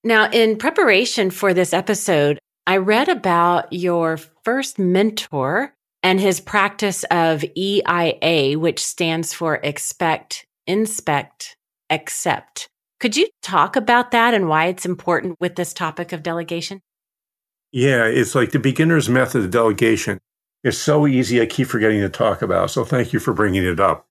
Now, 0.05 0.31
in 0.31 0.57
preparation 0.57 1.31
for 1.31 1.53
this 1.53 1.73
episode, 1.73 2.39
I 2.67 2.77
read 2.77 3.09
about 3.09 3.73
your 3.73 4.19
first 4.47 4.79
mentor 4.79 5.75
and 6.05 6.21
his 6.21 6.39
practice 6.39 7.05
of 7.11 7.45
EIA, 7.57 8.57
which 8.57 8.79
stands 8.79 9.33
for 9.33 9.57
expect, 9.57 10.47
inspect, 10.69 11.57
accept. 11.91 12.69
Could 13.01 13.17
you 13.17 13.27
talk 13.43 13.75
about 13.75 14.13
that 14.13 14.35
and 14.35 14.49
why 14.49 14.67
it's 14.67 14.87
important 14.87 15.37
with 15.41 15.57
this 15.57 15.75
topic 15.75 16.13
of 16.13 16.23
delegation? 16.23 16.81
Yeah, 17.73 18.05
it's 18.05 18.37
like 18.37 18.53
the 18.53 18.61
beginner's 18.61 19.09
method 19.09 19.43
of 19.43 19.51
delegation. 19.51 20.21
It's 20.63 20.79
so 20.79 21.09
easy, 21.09 21.43
I 21.43 21.47
keep 21.47 21.67
forgetting 21.67 22.01
to 22.03 22.09
talk 22.09 22.41
about. 22.41 22.71
So 22.71 22.85
thank 22.85 23.13
you 23.13 23.19
for 23.19 23.35
bringing 23.35 23.65
it 23.65 23.81
up. 23.81 24.07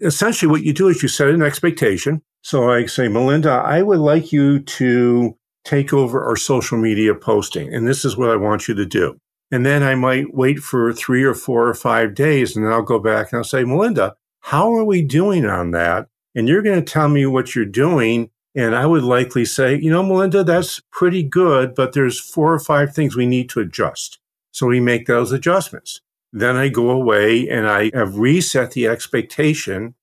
Essentially, 0.00 0.48
what 0.48 0.62
you 0.62 0.72
do 0.72 0.86
is 0.86 1.02
you 1.02 1.08
set 1.08 1.30
an 1.30 1.42
expectation 1.42 2.22
so 2.44 2.70
I 2.70 2.84
say, 2.84 3.08
Melinda, 3.08 3.50
I 3.50 3.80
would 3.80 4.00
like 4.00 4.30
you 4.30 4.60
to 4.60 5.34
take 5.64 5.94
over 5.94 6.22
our 6.22 6.36
social 6.36 6.76
media 6.76 7.14
posting, 7.14 7.72
and 7.74 7.88
this 7.88 8.04
is 8.04 8.18
what 8.18 8.28
I 8.28 8.36
want 8.36 8.68
you 8.68 8.74
to 8.74 8.84
do. 8.84 9.18
And 9.54 9.64
then 9.64 9.84
I 9.84 9.94
might 9.94 10.34
wait 10.34 10.58
for 10.58 10.92
three 10.92 11.22
or 11.22 11.32
four 11.32 11.68
or 11.68 11.74
five 11.74 12.12
days, 12.16 12.56
and 12.56 12.66
then 12.66 12.72
I'll 12.72 12.82
go 12.82 12.98
back 12.98 13.30
and 13.30 13.38
I'll 13.38 13.44
say, 13.44 13.62
Melinda, 13.62 14.16
how 14.40 14.74
are 14.74 14.82
we 14.82 15.00
doing 15.00 15.46
on 15.46 15.70
that? 15.70 16.08
And 16.34 16.48
you're 16.48 16.60
going 16.60 16.84
to 16.84 16.92
tell 16.92 17.08
me 17.08 17.24
what 17.24 17.54
you're 17.54 17.64
doing. 17.64 18.30
And 18.56 18.74
I 18.74 18.84
would 18.86 19.04
likely 19.04 19.44
say, 19.44 19.78
you 19.78 19.92
know, 19.92 20.02
Melinda, 20.02 20.42
that's 20.42 20.82
pretty 20.90 21.22
good, 21.22 21.76
but 21.76 21.92
there's 21.92 22.18
four 22.18 22.52
or 22.52 22.58
five 22.58 22.96
things 22.96 23.14
we 23.14 23.26
need 23.26 23.48
to 23.50 23.60
adjust. 23.60 24.18
So 24.50 24.66
we 24.66 24.80
make 24.80 25.06
those 25.06 25.30
adjustments. 25.30 26.00
Then 26.32 26.56
I 26.56 26.68
go 26.68 26.90
away 26.90 27.48
and 27.48 27.68
I 27.68 27.92
have 27.94 28.18
reset 28.18 28.72
the 28.72 28.88
expectation 28.88 29.94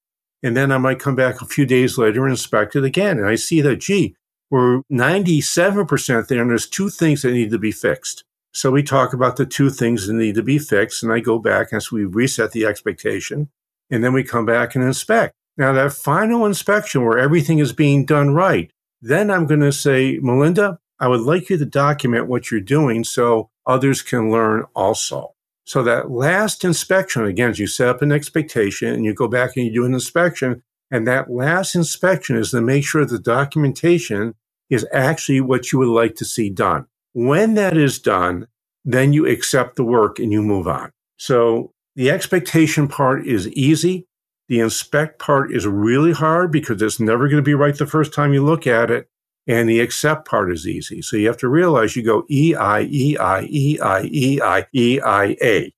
and 0.42 0.56
then 0.56 0.72
I 0.72 0.78
might 0.78 1.00
come 1.00 1.18
back 1.18 1.42
a 1.42 1.46
few 1.46 1.66
days 1.66 1.98
later 1.98 2.24
and 2.24 2.32
inspect 2.32 2.78
it 2.78 2.86
again. 2.86 3.18
And 3.18 3.28
I 3.28 3.36
see 3.36 3.60
that, 3.60 3.82
gee, 3.82 4.16
we're 4.50 4.84
97% 4.90 6.30
there 6.30 6.40
and 6.40 6.50
there's 6.50 6.70
two 6.70 6.90
things 6.90 7.24
that 7.24 7.34
need 7.34 7.52
to 7.52 7.60
be 7.60 7.74
fixed. 7.74 8.24
So 8.54 8.72
we 8.72 8.84
talk 8.84 9.14
about 9.14 9.38
the 9.38 9.46
two 9.46 9.70
things 9.70 10.08
that 10.08 10.14
need 10.14 10.36
to 10.36 10.44
be 10.44 10.60
fixed. 10.60 11.04
And 11.04 11.12
I 11.12 11.20
go 11.20 11.40
back 11.40 11.72
as 11.72 11.92
we 11.92 12.06
reset 12.06 12.52
the 12.52 12.66
expectation. 12.66 13.50
And 13.90 14.04
then 14.04 14.14
we 14.14 14.24
come 14.24 14.46
back 14.46 14.76
and 14.76 14.84
inspect. 14.84 15.34
Now 15.58 15.74
that 15.74 15.94
final 15.94 16.46
inspection 16.46 17.04
where 17.04 17.18
everything 17.18 17.60
is 17.60 17.74
being 17.74 18.06
done 18.06 18.34
right, 18.34 18.72
then 19.02 19.30
I'm 19.30 19.48
going 19.48 19.62
to 19.62 19.72
say, 19.72 20.20
Melinda, 20.22 20.80
I 21.00 21.08
would 21.08 21.22
like 21.22 21.50
you 21.50 21.58
to 21.58 21.66
document 21.66 22.28
what 22.28 22.52
you're 22.52 22.62
doing 22.62 23.04
so 23.04 23.50
others 23.66 24.02
can 24.02 24.32
learn 24.32 24.66
also. 24.76 25.34
So 25.66 25.84
that 25.84 26.12
last 26.12 26.64
inspection, 26.64 27.26
again, 27.26 27.54
you 27.56 27.68
set 27.68 27.90
up 27.90 28.02
an 28.02 28.12
expectation 28.12 28.94
and 28.94 29.06
you 29.06 29.14
go 29.14 29.28
back 29.28 29.56
and 29.56 29.66
you 29.66 29.74
do 29.74 29.86
an 29.86 29.94
inspection. 29.94 30.64
And 30.90 31.08
that 31.08 31.32
last 31.32 31.76
inspection 31.76 32.36
is 32.36 32.52
to 32.52 32.62
make 32.62 32.86
sure 32.86 33.06
the 33.06 33.20
documentation 33.20 34.36
is 34.70 34.86
actually 34.92 35.42
what 35.42 35.72
you 35.72 35.80
would 35.80 35.88
like 35.88 36.16
to 36.16 36.26
see 36.26 36.50
done. 36.50 36.88
When 37.14 37.56
that 37.56 37.78
is 37.78 38.00
done, 38.00 38.48
then 38.86 39.14
you 39.14 39.28
accept 39.28 39.76
the 39.76 39.84
work 39.84 40.20
and 40.20 40.32
you 40.32 40.42
move 40.42 40.68
on. 40.68 40.92
So 41.18 41.74
the 41.96 42.10
expectation 42.10 42.88
part 42.88 43.28
is 43.28 43.48
easy. 43.50 44.08
The 44.48 44.60
inspect 44.60 45.20
part 45.20 45.54
is 45.54 45.66
really 45.68 46.12
hard 46.12 46.52
because 46.52 46.82
it's 46.82 47.00
never 47.00 47.28
going 47.28 47.42
to 47.42 47.42
be 47.42 47.54
right 47.54 47.78
the 47.78 47.86
first 47.86 48.14
time 48.14 48.34
you 48.34 48.44
look 48.44 48.68
at 48.68 48.90
it. 48.92 49.08
And 49.48 49.68
the 49.68 49.80
accept 49.80 50.28
part 50.28 50.52
is 50.52 50.68
easy. 50.68 51.02
So 51.02 51.18
you 51.18 51.28
have 51.28 51.38
to 51.38 51.48
realize 51.48 51.96
you 51.96 52.04
go 52.04 52.26
E 52.30 52.54
I 52.56 52.82
E 52.82 53.18
I 53.18 53.48
E 53.50 53.80
I 53.82 54.02
E 54.04 54.40
I 54.42 54.68
E 54.74 55.02
I 55.02 55.38
A. 55.42 55.74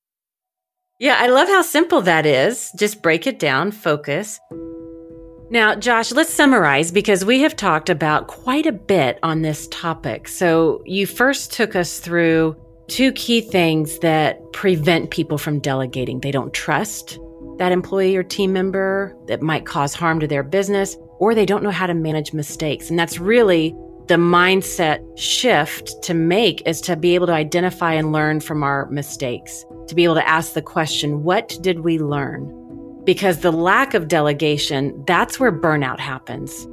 Yeah, 1.00 1.18
I 1.20 1.28
love 1.28 1.48
how 1.48 1.62
simple 1.62 2.02
that 2.02 2.26
is. 2.26 2.72
Just 2.78 3.02
break 3.02 3.26
it 3.26 3.40
down, 3.40 3.72
focus. 3.72 4.40
Now, 5.50 5.76
Josh, 5.76 6.12
let's 6.12 6.34
summarize 6.34 6.92
because 6.92 7.26
we 7.26 7.42
have 7.42 7.56
talked 7.56 7.90
about 7.90 8.28
quite 8.28 8.66
a 8.66 8.72
bit 8.72 9.20
on 9.24 9.42
this 9.42 9.68
topic. 9.68 10.28
So, 10.28 10.82
you 10.86 11.06
first 11.06 11.54
took 11.54 11.76
us 11.76 12.00
through 12.00 12.56
two 12.88 13.12
key 13.14 13.42
things 13.42 14.00
that 14.00 14.40
prevent 14.52 15.12
people 15.12 15.38
from 15.38 15.60
delegating. 15.60 16.20
They 16.20 16.32
don't 16.32 16.54
trust 16.54 17.20
that 17.58 17.72
employee 17.72 18.16
or 18.16 18.24
team 18.24 18.52
member 18.52 19.16
that 19.28 19.42
might 19.42 19.66
cause 19.66 19.94
harm 19.94 20.20
to 20.22 20.28
their 20.28 20.44
business, 20.44 20.98
or 21.20 21.36
they 21.36 21.46
don't 21.46 21.64
know 21.64 21.72
how 21.72 21.88
to 21.88 21.94
manage 21.94 22.34
mistakes. 22.34 22.90
And 22.90 22.98
that's 22.98 23.20
really 23.20 23.76
the 24.08 24.16
mindset 24.16 25.02
shift 25.18 26.02
to 26.04 26.14
make 26.14 26.66
is 26.68 26.82
to 26.82 26.96
be 26.96 27.16
able 27.16 27.28
to 27.28 27.34
identify 27.34 27.94
and 27.94 28.12
learn 28.12 28.40
from 28.40 28.64
our 28.64 28.88
mistakes, 28.90 29.66
to 29.88 29.96
be 29.96 30.04
able 30.04 30.16
to 30.16 30.28
ask 30.28 30.54
the 30.54 30.62
question, 30.62 31.24
what 31.24 31.58
did 31.62 31.82
we 31.82 32.00
learn? 32.00 32.63
Because 33.04 33.40
the 33.40 33.52
lack 33.52 33.94
of 33.94 34.08
delegation, 34.08 35.04
that's 35.06 35.40
where 35.40 35.52
burnout 35.52 36.00
happens. 36.00 36.68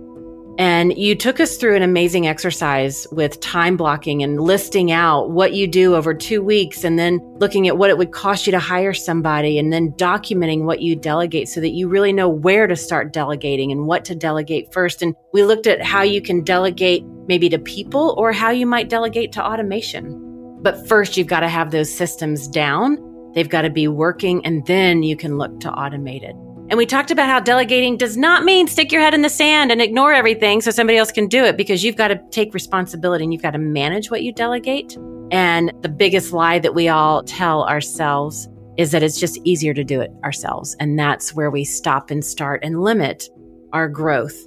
And 0.61 0.95
you 0.99 1.15
took 1.15 1.41
us 1.41 1.57
through 1.57 1.75
an 1.77 1.83
amazing 1.83 2.27
exercise 2.27 3.07
with 3.13 3.41
time 3.41 3.79
blocking 3.79 4.23
and 4.23 4.39
listing 4.39 4.93
out 4.93 5.31
what 5.31 5.55
you 5.55 5.67
do 5.67 5.95
over 5.95 6.13
two 6.13 6.43
weeks 6.43 6.85
and 6.85 6.99
then 6.99 7.19
looking 7.39 7.67
at 7.67 7.79
what 7.79 7.89
it 7.89 7.97
would 7.97 8.13
cost 8.13 8.47
you 8.47 8.51
to 8.51 8.59
hire 8.59 8.93
somebody 8.93 9.59
and 9.59 9.73
then 9.73 9.93
documenting 9.93 10.65
what 10.65 10.83
you 10.83 10.95
delegate 10.95 11.49
so 11.49 11.61
that 11.61 11.71
you 11.71 11.89
really 11.89 12.13
know 12.13 12.29
where 12.29 12.67
to 12.67 12.77
start 12.77 13.11
delegating 13.11 13.73
and 13.73 13.87
what 13.87 14.05
to 14.05 14.15
delegate 14.15 14.71
first. 14.71 15.01
And 15.01 15.15
we 15.33 15.45
looked 15.45 15.67
at 15.67 15.83
how 15.83 16.03
you 16.03 16.21
can 16.21 16.45
delegate 16.45 17.07
maybe 17.27 17.49
to 17.49 17.59
people 17.59 18.15
or 18.19 18.31
how 18.31 18.51
you 18.51 18.67
might 18.67 18.91
delegate 18.91 19.33
to 19.33 19.43
automation. 19.43 20.59
But 20.61 20.87
first, 20.87 21.17
you've 21.17 21.27
got 21.27 21.41
to 21.41 21.49
have 21.49 21.71
those 21.71 21.91
systems 21.91 22.47
down. 22.47 22.99
They've 23.33 23.49
got 23.49 23.63
to 23.63 23.71
be 23.71 23.89
working 23.89 24.45
and 24.45 24.67
then 24.67 25.03
you 25.03 25.17
can 25.17 25.39
look 25.39 25.61
to 25.61 25.71
automate 25.71 26.23
it. 26.23 26.35
And 26.71 26.77
we 26.77 26.87
talked 26.87 27.11
about 27.11 27.29
how 27.29 27.41
delegating 27.41 27.97
does 27.97 28.17
not 28.17 28.45
mean 28.45 28.69
stick 28.69 28.93
your 28.93 29.03
head 29.03 29.13
in 29.13 29.23
the 29.23 29.29
sand 29.29 29.73
and 29.73 29.83
ignore 29.83 30.13
everything 30.13 30.61
so 30.61 30.71
somebody 30.71 30.99
else 30.99 31.11
can 31.11 31.27
do 31.27 31.45
it 31.45 31.57
because 31.57 31.83
you've 31.83 31.97
got 31.97 32.09
to 32.09 32.21
take 32.31 32.55
responsibility 32.55 33.25
and 33.25 33.33
you've 33.33 33.43
got 33.43 33.51
to 33.53 33.59
manage 33.59 34.11
what 34.11 34.23
you 34.23 34.33
delegate. 34.33 34.97
And 35.33 35.73
the 35.83 35.89
biggest 35.89 36.33
lie 36.33 36.61
that 36.61 36.75
we 36.75 36.89
all 36.89 37.25
tell 37.25 37.65
ourselves 37.65 38.49
is 38.77 38.93
that 38.93 39.03
it's 39.03 39.19
just 39.19 39.41
easier 39.43 39.75
to 39.75 39.83
do 39.83 40.01
it 40.01 40.13
ourselves. 40.23 40.77
And 40.79 40.97
that's 40.97 41.35
where 41.35 41.51
we 41.51 41.65
stop 41.65 42.11
and 42.11 42.25
start 42.25 42.61
and 42.63 42.83
limit 42.83 43.29
our 43.73 43.89
growth 43.89 44.47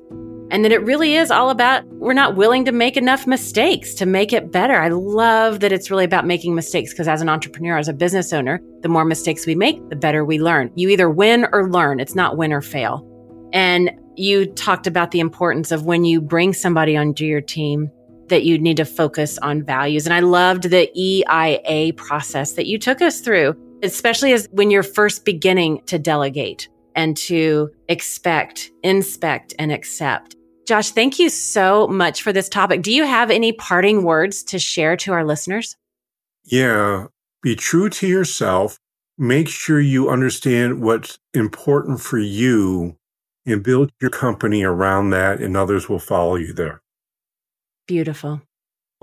and 0.53 0.63
that 0.63 0.71
it 0.71 0.83
really 0.83 1.15
is 1.15 1.31
all 1.31 1.49
about 1.49 1.83
we're 1.93 2.13
not 2.13 2.35
willing 2.35 2.63
to 2.63 2.71
make 2.71 2.95
enough 2.95 3.25
mistakes 3.25 3.95
to 3.95 4.05
make 4.05 4.31
it 4.31 4.51
better. 4.51 4.79
I 4.79 4.89
love 4.89 5.61
that 5.61 5.71
it's 5.71 5.89
really 5.89 6.05
about 6.05 6.27
making 6.27 6.53
mistakes 6.53 6.93
because 6.93 7.07
as 7.07 7.21
an 7.21 7.29
entrepreneur, 7.29 7.79
as 7.79 7.87
a 7.87 7.93
business 7.93 8.31
owner, 8.31 8.61
the 8.81 8.87
more 8.87 9.03
mistakes 9.03 9.47
we 9.47 9.55
make, 9.55 9.89
the 9.89 9.95
better 9.95 10.23
we 10.23 10.39
learn. 10.39 10.71
You 10.75 10.89
either 10.89 11.09
win 11.09 11.47
or 11.51 11.71
learn. 11.71 11.99
It's 11.99 12.13
not 12.13 12.37
win 12.37 12.53
or 12.53 12.61
fail. 12.61 13.03
And 13.51 13.91
you 14.15 14.45
talked 14.45 14.85
about 14.85 15.09
the 15.09 15.19
importance 15.19 15.71
of 15.71 15.85
when 15.85 16.05
you 16.05 16.21
bring 16.21 16.53
somebody 16.53 16.95
onto 16.95 17.25
your 17.25 17.41
team 17.41 17.89
that 18.27 18.43
you 18.43 18.59
need 18.59 18.77
to 18.77 18.85
focus 18.85 19.39
on 19.39 19.63
values. 19.63 20.05
And 20.05 20.13
I 20.13 20.19
loved 20.19 20.69
the 20.69 20.87
EIA 20.95 21.93
process 21.93 22.53
that 22.53 22.67
you 22.67 22.77
took 22.77 23.01
us 23.01 23.21
through, 23.21 23.55
especially 23.81 24.33
as 24.33 24.47
when 24.51 24.69
you're 24.69 24.83
first 24.83 25.25
beginning 25.25 25.81
to 25.87 25.97
delegate 25.97 26.69
and 26.95 27.15
to 27.17 27.69
expect, 27.87 28.71
inspect, 28.83 29.53
and 29.59 29.71
accept. 29.71 30.35
Josh, 30.67 30.91
thank 30.91 31.19
you 31.19 31.29
so 31.29 31.87
much 31.87 32.21
for 32.21 32.31
this 32.31 32.47
topic. 32.47 32.81
Do 32.81 32.93
you 32.93 33.05
have 33.05 33.29
any 33.29 33.51
parting 33.51 34.03
words 34.03 34.43
to 34.45 34.59
share 34.59 34.95
to 34.97 35.11
our 35.11 35.25
listeners? 35.25 35.75
Yeah. 36.45 37.07
Be 37.41 37.55
true 37.55 37.89
to 37.89 38.07
yourself. 38.07 38.79
Make 39.17 39.49
sure 39.49 39.79
you 39.79 40.09
understand 40.09 40.81
what's 40.81 41.19
important 41.33 41.99
for 41.99 42.17
you 42.17 42.97
and 43.45 43.61
build 43.61 43.91
your 44.01 44.09
company 44.09 44.63
around 44.63 45.09
that, 45.09 45.41
and 45.41 45.57
others 45.57 45.89
will 45.89 45.99
follow 45.99 46.35
you 46.35 46.53
there. 46.53 46.81
Beautiful. 47.85 48.41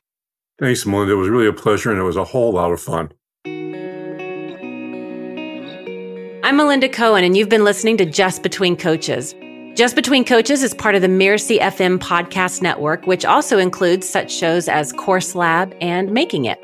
Thanks, 0.60 0.86
Melinda. 0.86 1.14
It 1.14 1.16
was 1.16 1.30
really 1.30 1.48
a 1.48 1.54
pleasure 1.54 1.92
and 1.92 2.02
it 2.02 2.04
was 2.04 2.18
a 2.18 2.26
whole 2.26 2.52
lot 2.52 2.74
of 2.74 2.82
fun. 2.82 3.14
I'm 6.48 6.56
Melinda 6.56 6.88
Cohan, 6.88 7.26
and 7.26 7.36
you've 7.36 7.50
been 7.50 7.66
listening 7.66 7.98
to 7.98 8.06
Just 8.06 8.42
Between 8.42 8.78
Coaches. 8.78 9.36
Just 9.76 9.98
Between 9.98 10.24
Coaches 10.24 10.64
is 10.64 10.74
part 10.74 10.96
of 10.96 11.02
the 11.02 11.10
Mirasee 11.10 11.60
FM 11.60 12.00
podcast 12.00 12.62
network, 12.62 13.06
which 13.06 13.26
also 13.26 13.58
includes 13.58 14.08
such 14.08 14.32
shows 14.34 14.70
as 14.70 14.94
Course 14.94 15.36
Lab 15.36 15.76
and 15.82 16.10
Making 16.10 16.46
It. 16.46 16.58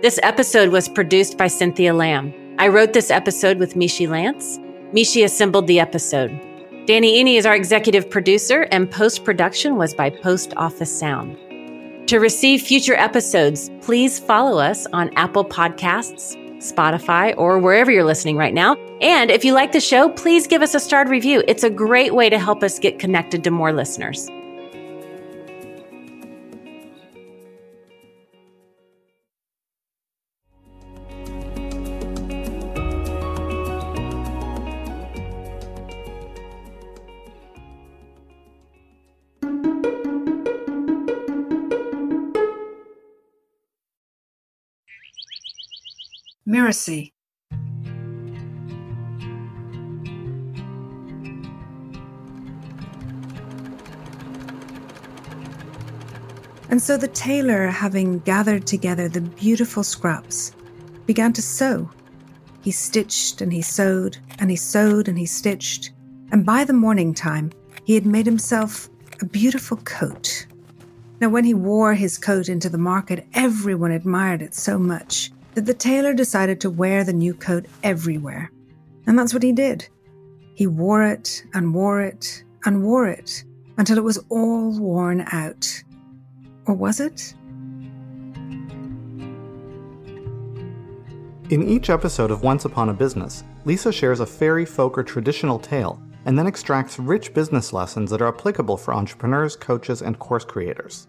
This 0.00 0.18
episode 0.22 0.70
was 0.70 0.88
produced 0.88 1.36
by 1.36 1.48
Cynthia 1.48 1.92
Lamb. 1.92 2.32
I 2.58 2.68
wrote 2.68 2.94
this 2.94 3.10
episode 3.10 3.58
with 3.58 3.74
Mishi 3.74 4.08
Lance. 4.08 4.56
Mishi 4.94 5.22
assembled 5.22 5.66
the 5.66 5.80
episode. 5.80 6.30
Danny 6.86 7.22
Iny 7.22 7.36
is 7.36 7.44
our 7.44 7.54
executive 7.54 8.08
producer, 8.08 8.62
and 8.72 8.90
post 8.90 9.22
production 9.22 9.76
was 9.76 9.92
by 9.92 10.08
Post 10.08 10.54
Office 10.56 10.98
Sound. 10.98 11.36
To 12.08 12.20
receive 12.20 12.62
future 12.62 12.94
episodes, 12.94 13.70
please 13.82 14.18
follow 14.18 14.58
us 14.58 14.86
on 14.94 15.12
Apple 15.16 15.44
Podcasts, 15.44 16.34
Spotify, 16.56 17.34
or 17.36 17.58
wherever 17.58 17.90
you're 17.90 18.02
listening 18.02 18.38
right 18.38 18.54
now. 18.54 18.78
And 19.00 19.30
if 19.30 19.44
you 19.44 19.52
like 19.52 19.72
the 19.72 19.80
show, 19.80 20.08
please 20.08 20.46
give 20.46 20.62
us 20.62 20.74
a 20.74 20.80
starred 20.80 21.08
review. 21.08 21.42
It's 21.46 21.64
a 21.64 21.70
great 21.70 22.14
way 22.14 22.30
to 22.30 22.38
help 22.38 22.62
us 22.62 22.78
get 22.78 22.98
connected 22.98 23.44
to 23.44 23.50
more 23.50 23.72
listeners. 23.72 24.28
Mirasee. 46.48 47.15
And 56.68 56.82
so 56.82 56.96
the 56.96 57.08
tailor, 57.08 57.68
having 57.68 58.18
gathered 58.20 58.66
together 58.66 59.08
the 59.08 59.20
beautiful 59.20 59.84
scraps, 59.84 60.52
began 61.06 61.32
to 61.34 61.42
sew. 61.42 61.90
He 62.62 62.72
stitched 62.72 63.40
and 63.40 63.52
he 63.52 63.62
sewed, 63.62 64.18
and 64.38 64.50
he 64.50 64.56
sewed 64.56 65.08
and 65.08 65.18
he 65.18 65.26
stitched, 65.26 65.92
and 66.32 66.44
by 66.44 66.64
the 66.64 66.72
morning 66.72 67.14
time, 67.14 67.52
he 67.84 67.94
had 67.94 68.04
made 68.04 68.26
himself 68.26 68.88
a 69.20 69.24
beautiful 69.24 69.76
coat. 69.78 70.46
Now, 71.20 71.28
when 71.28 71.44
he 71.44 71.54
wore 71.54 71.94
his 71.94 72.18
coat 72.18 72.48
into 72.48 72.68
the 72.68 72.78
market, 72.78 73.26
everyone 73.32 73.92
admired 73.92 74.42
it 74.42 74.54
so 74.54 74.78
much 74.78 75.30
that 75.54 75.64
the 75.64 75.72
tailor 75.72 76.12
decided 76.12 76.60
to 76.60 76.70
wear 76.70 77.04
the 77.04 77.12
new 77.12 77.32
coat 77.32 77.66
everywhere. 77.82 78.50
And 79.06 79.18
that's 79.18 79.32
what 79.32 79.42
he 79.42 79.52
did. 79.52 79.88
He 80.54 80.66
wore 80.66 81.04
it 81.04 81.44
and 81.54 81.72
wore 81.72 82.00
it 82.00 82.44
and 82.64 82.82
wore 82.82 83.06
it 83.06 83.44
until 83.78 83.96
it 83.96 84.04
was 84.04 84.18
all 84.28 84.78
worn 84.78 85.24
out. 85.32 85.82
Or 86.66 86.74
was 86.74 87.00
it? 87.00 87.34
In 91.48 91.62
each 91.62 91.90
episode 91.90 92.32
of 92.32 92.42
Once 92.42 92.64
Upon 92.64 92.88
a 92.88 92.92
Business, 92.92 93.44
Lisa 93.64 93.92
shares 93.92 94.18
a 94.18 94.26
fairy 94.26 94.64
folk 94.64 94.98
or 94.98 95.04
traditional 95.04 95.60
tale 95.60 96.02
and 96.24 96.36
then 96.36 96.48
extracts 96.48 96.98
rich 96.98 97.32
business 97.32 97.72
lessons 97.72 98.10
that 98.10 98.20
are 98.20 98.28
applicable 98.28 98.76
for 98.76 98.92
entrepreneurs, 98.92 99.54
coaches, 99.54 100.02
and 100.02 100.18
course 100.18 100.44
creators. 100.44 101.06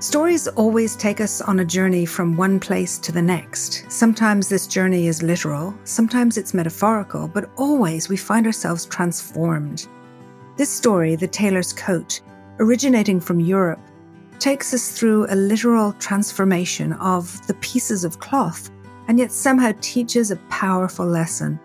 Stories 0.00 0.48
always 0.48 0.96
take 0.96 1.22
us 1.22 1.40
on 1.40 1.60
a 1.60 1.64
journey 1.64 2.04
from 2.04 2.36
one 2.36 2.60
place 2.60 2.98
to 2.98 3.10
the 3.10 3.22
next. 3.22 3.90
Sometimes 3.90 4.50
this 4.50 4.66
journey 4.66 5.06
is 5.06 5.22
literal, 5.22 5.74
sometimes 5.84 6.36
it's 6.36 6.52
metaphorical, 6.52 7.26
but 7.26 7.48
always 7.56 8.10
we 8.10 8.18
find 8.18 8.44
ourselves 8.44 8.84
transformed. 8.84 9.88
This 10.56 10.70
story, 10.70 11.16
The 11.16 11.28
Tailor's 11.28 11.72
Coat, 11.72 12.20
originating 12.58 13.20
from 13.20 13.40
Europe, 13.40 13.80
takes 14.38 14.74
us 14.74 14.96
through 14.96 15.26
a 15.28 15.34
literal 15.34 15.92
transformation 15.94 16.92
of 16.94 17.46
the 17.46 17.54
pieces 17.54 18.04
of 18.04 18.18
cloth 18.18 18.70
and 19.08 19.18
yet 19.18 19.32
somehow 19.32 19.72
teaches 19.80 20.30
a 20.30 20.36
powerful 20.48 21.06
lesson. 21.06 21.58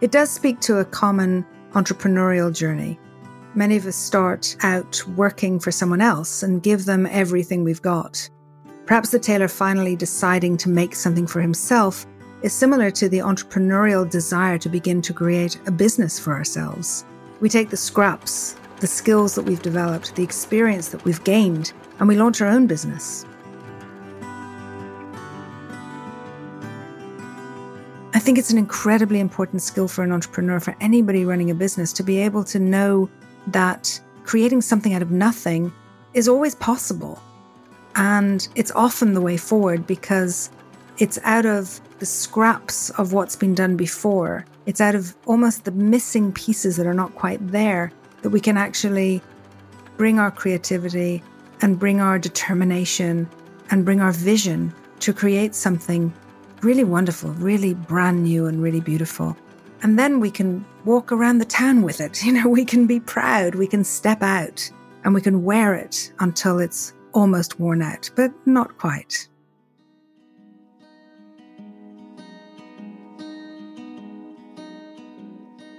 It 0.00 0.10
does 0.10 0.30
speak 0.30 0.60
to 0.60 0.78
a 0.78 0.84
common 0.84 1.46
entrepreneurial 1.74 2.54
journey 2.54 2.98
Many 3.54 3.76
of 3.76 3.86
us 3.86 3.96
start 3.96 4.56
out 4.62 5.06
working 5.08 5.58
for 5.60 5.70
someone 5.70 6.00
else 6.00 6.42
and 6.42 6.62
give 6.62 6.86
them 6.86 7.04
everything 7.04 7.64
we've 7.64 7.82
got. 7.82 8.28
Perhaps 8.86 9.10
the 9.10 9.18
tailor 9.18 9.48
finally 9.48 9.94
deciding 9.94 10.56
to 10.58 10.70
make 10.70 10.94
something 10.94 11.26
for 11.26 11.42
himself 11.42 12.06
is 12.42 12.52
similar 12.52 12.90
to 12.90 13.08
the 13.08 13.18
entrepreneurial 13.18 14.08
desire 14.08 14.58
to 14.58 14.68
begin 14.68 15.00
to 15.02 15.12
create 15.12 15.58
a 15.66 15.70
business 15.70 16.18
for 16.18 16.32
ourselves. 16.32 17.04
We 17.40 17.48
take 17.48 17.70
the 17.70 17.76
scraps, 17.76 18.56
the 18.80 18.86
skills 18.86 19.34
that 19.36 19.42
we've 19.42 19.62
developed, 19.62 20.16
the 20.16 20.24
experience 20.24 20.88
that 20.88 21.04
we've 21.04 21.22
gained, 21.22 21.72
and 21.98 22.08
we 22.08 22.16
launch 22.16 22.40
our 22.40 22.48
own 22.48 22.66
business. 22.66 23.24
I 28.14 28.18
think 28.18 28.38
it's 28.38 28.50
an 28.50 28.58
incredibly 28.58 29.20
important 29.20 29.62
skill 29.62 29.88
for 29.88 30.02
an 30.02 30.12
entrepreneur, 30.12 30.60
for 30.60 30.76
anybody 30.80 31.24
running 31.24 31.50
a 31.50 31.54
business, 31.54 31.92
to 31.94 32.02
be 32.02 32.18
able 32.18 32.44
to 32.44 32.58
know 32.58 33.08
that 33.48 34.00
creating 34.24 34.62
something 34.62 34.94
out 34.94 35.02
of 35.02 35.10
nothing 35.10 35.72
is 36.14 36.28
always 36.28 36.54
possible. 36.54 37.22
And 37.94 38.46
it's 38.54 38.70
often 38.72 39.14
the 39.14 39.20
way 39.20 39.36
forward 39.36 39.86
because 39.86 40.50
it's 40.98 41.18
out 41.24 41.46
of 41.46 41.80
the 42.02 42.06
scraps 42.06 42.90
of 42.98 43.12
what's 43.12 43.36
been 43.36 43.54
done 43.54 43.76
before. 43.76 44.44
It's 44.66 44.80
out 44.80 44.96
of 44.96 45.14
almost 45.26 45.66
the 45.66 45.70
missing 45.70 46.32
pieces 46.32 46.76
that 46.76 46.84
are 46.84 46.92
not 46.92 47.14
quite 47.14 47.38
there 47.52 47.92
that 48.22 48.30
we 48.30 48.40
can 48.40 48.56
actually 48.56 49.22
bring 49.96 50.18
our 50.18 50.32
creativity 50.32 51.22
and 51.60 51.78
bring 51.78 52.00
our 52.00 52.18
determination 52.18 53.28
and 53.70 53.84
bring 53.84 54.00
our 54.00 54.10
vision 54.10 54.74
to 54.98 55.12
create 55.12 55.54
something 55.54 56.12
really 56.62 56.82
wonderful, 56.82 57.30
really 57.34 57.74
brand 57.74 58.24
new, 58.24 58.46
and 58.46 58.60
really 58.60 58.80
beautiful. 58.80 59.36
And 59.84 59.96
then 59.96 60.18
we 60.18 60.32
can 60.32 60.64
walk 60.84 61.12
around 61.12 61.38
the 61.38 61.44
town 61.44 61.82
with 61.82 62.00
it. 62.00 62.24
You 62.24 62.32
know, 62.32 62.48
we 62.48 62.64
can 62.64 62.88
be 62.88 62.98
proud, 62.98 63.54
we 63.54 63.68
can 63.68 63.84
step 63.84 64.24
out, 64.24 64.68
and 65.04 65.14
we 65.14 65.20
can 65.20 65.44
wear 65.44 65.72
it 65.76 66.12
until 66.18 66.58
it's 66.58 66.94
almost 67.14 67.60
worn 67.60 67.80
out, 67.80 68.10
but 68.16 68.32
not 68.44 68.76
quite. 68.76 69.28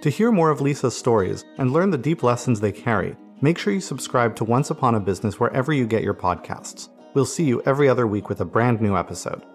To 0.03 0.09
hear 0.09 0.33
more 0.33 0.49
of 0.49 0.59
Lisa's 0.59 0.97
stories 0.97 1.45
and 1.57 1.71
learn 1.71 1.89
the 1.89 1.97
deep 1.97 2.23
lessons 2.23 2.59
they 2.59 2.73
carry, 2.73 3.15
make 3.39 3.57
sure 3.57 3.71
you 3.71 3.79
subscribe 3.79 4.35
to 4.35 4.43
Once 4.43 4.69
Upon 4.69 4.95
a 4.95 4.99
Business 4.99 5.39
wherever 5.39 5.71
you 5.71 5.87
get 5.87 6.03
your 6.03 6.13
podcasts. 6.13 6.89
We'll 7.13 7.23
see 7.23 7.45
you 7.45 7.61
every 7.65 7.87
other 7.87 8.05
week 8.05 8.27
with 8.27 8.41
a 8.41 8.45
brand 8.45 8.81
new 8.81 8.97
episode. 8.97 9.45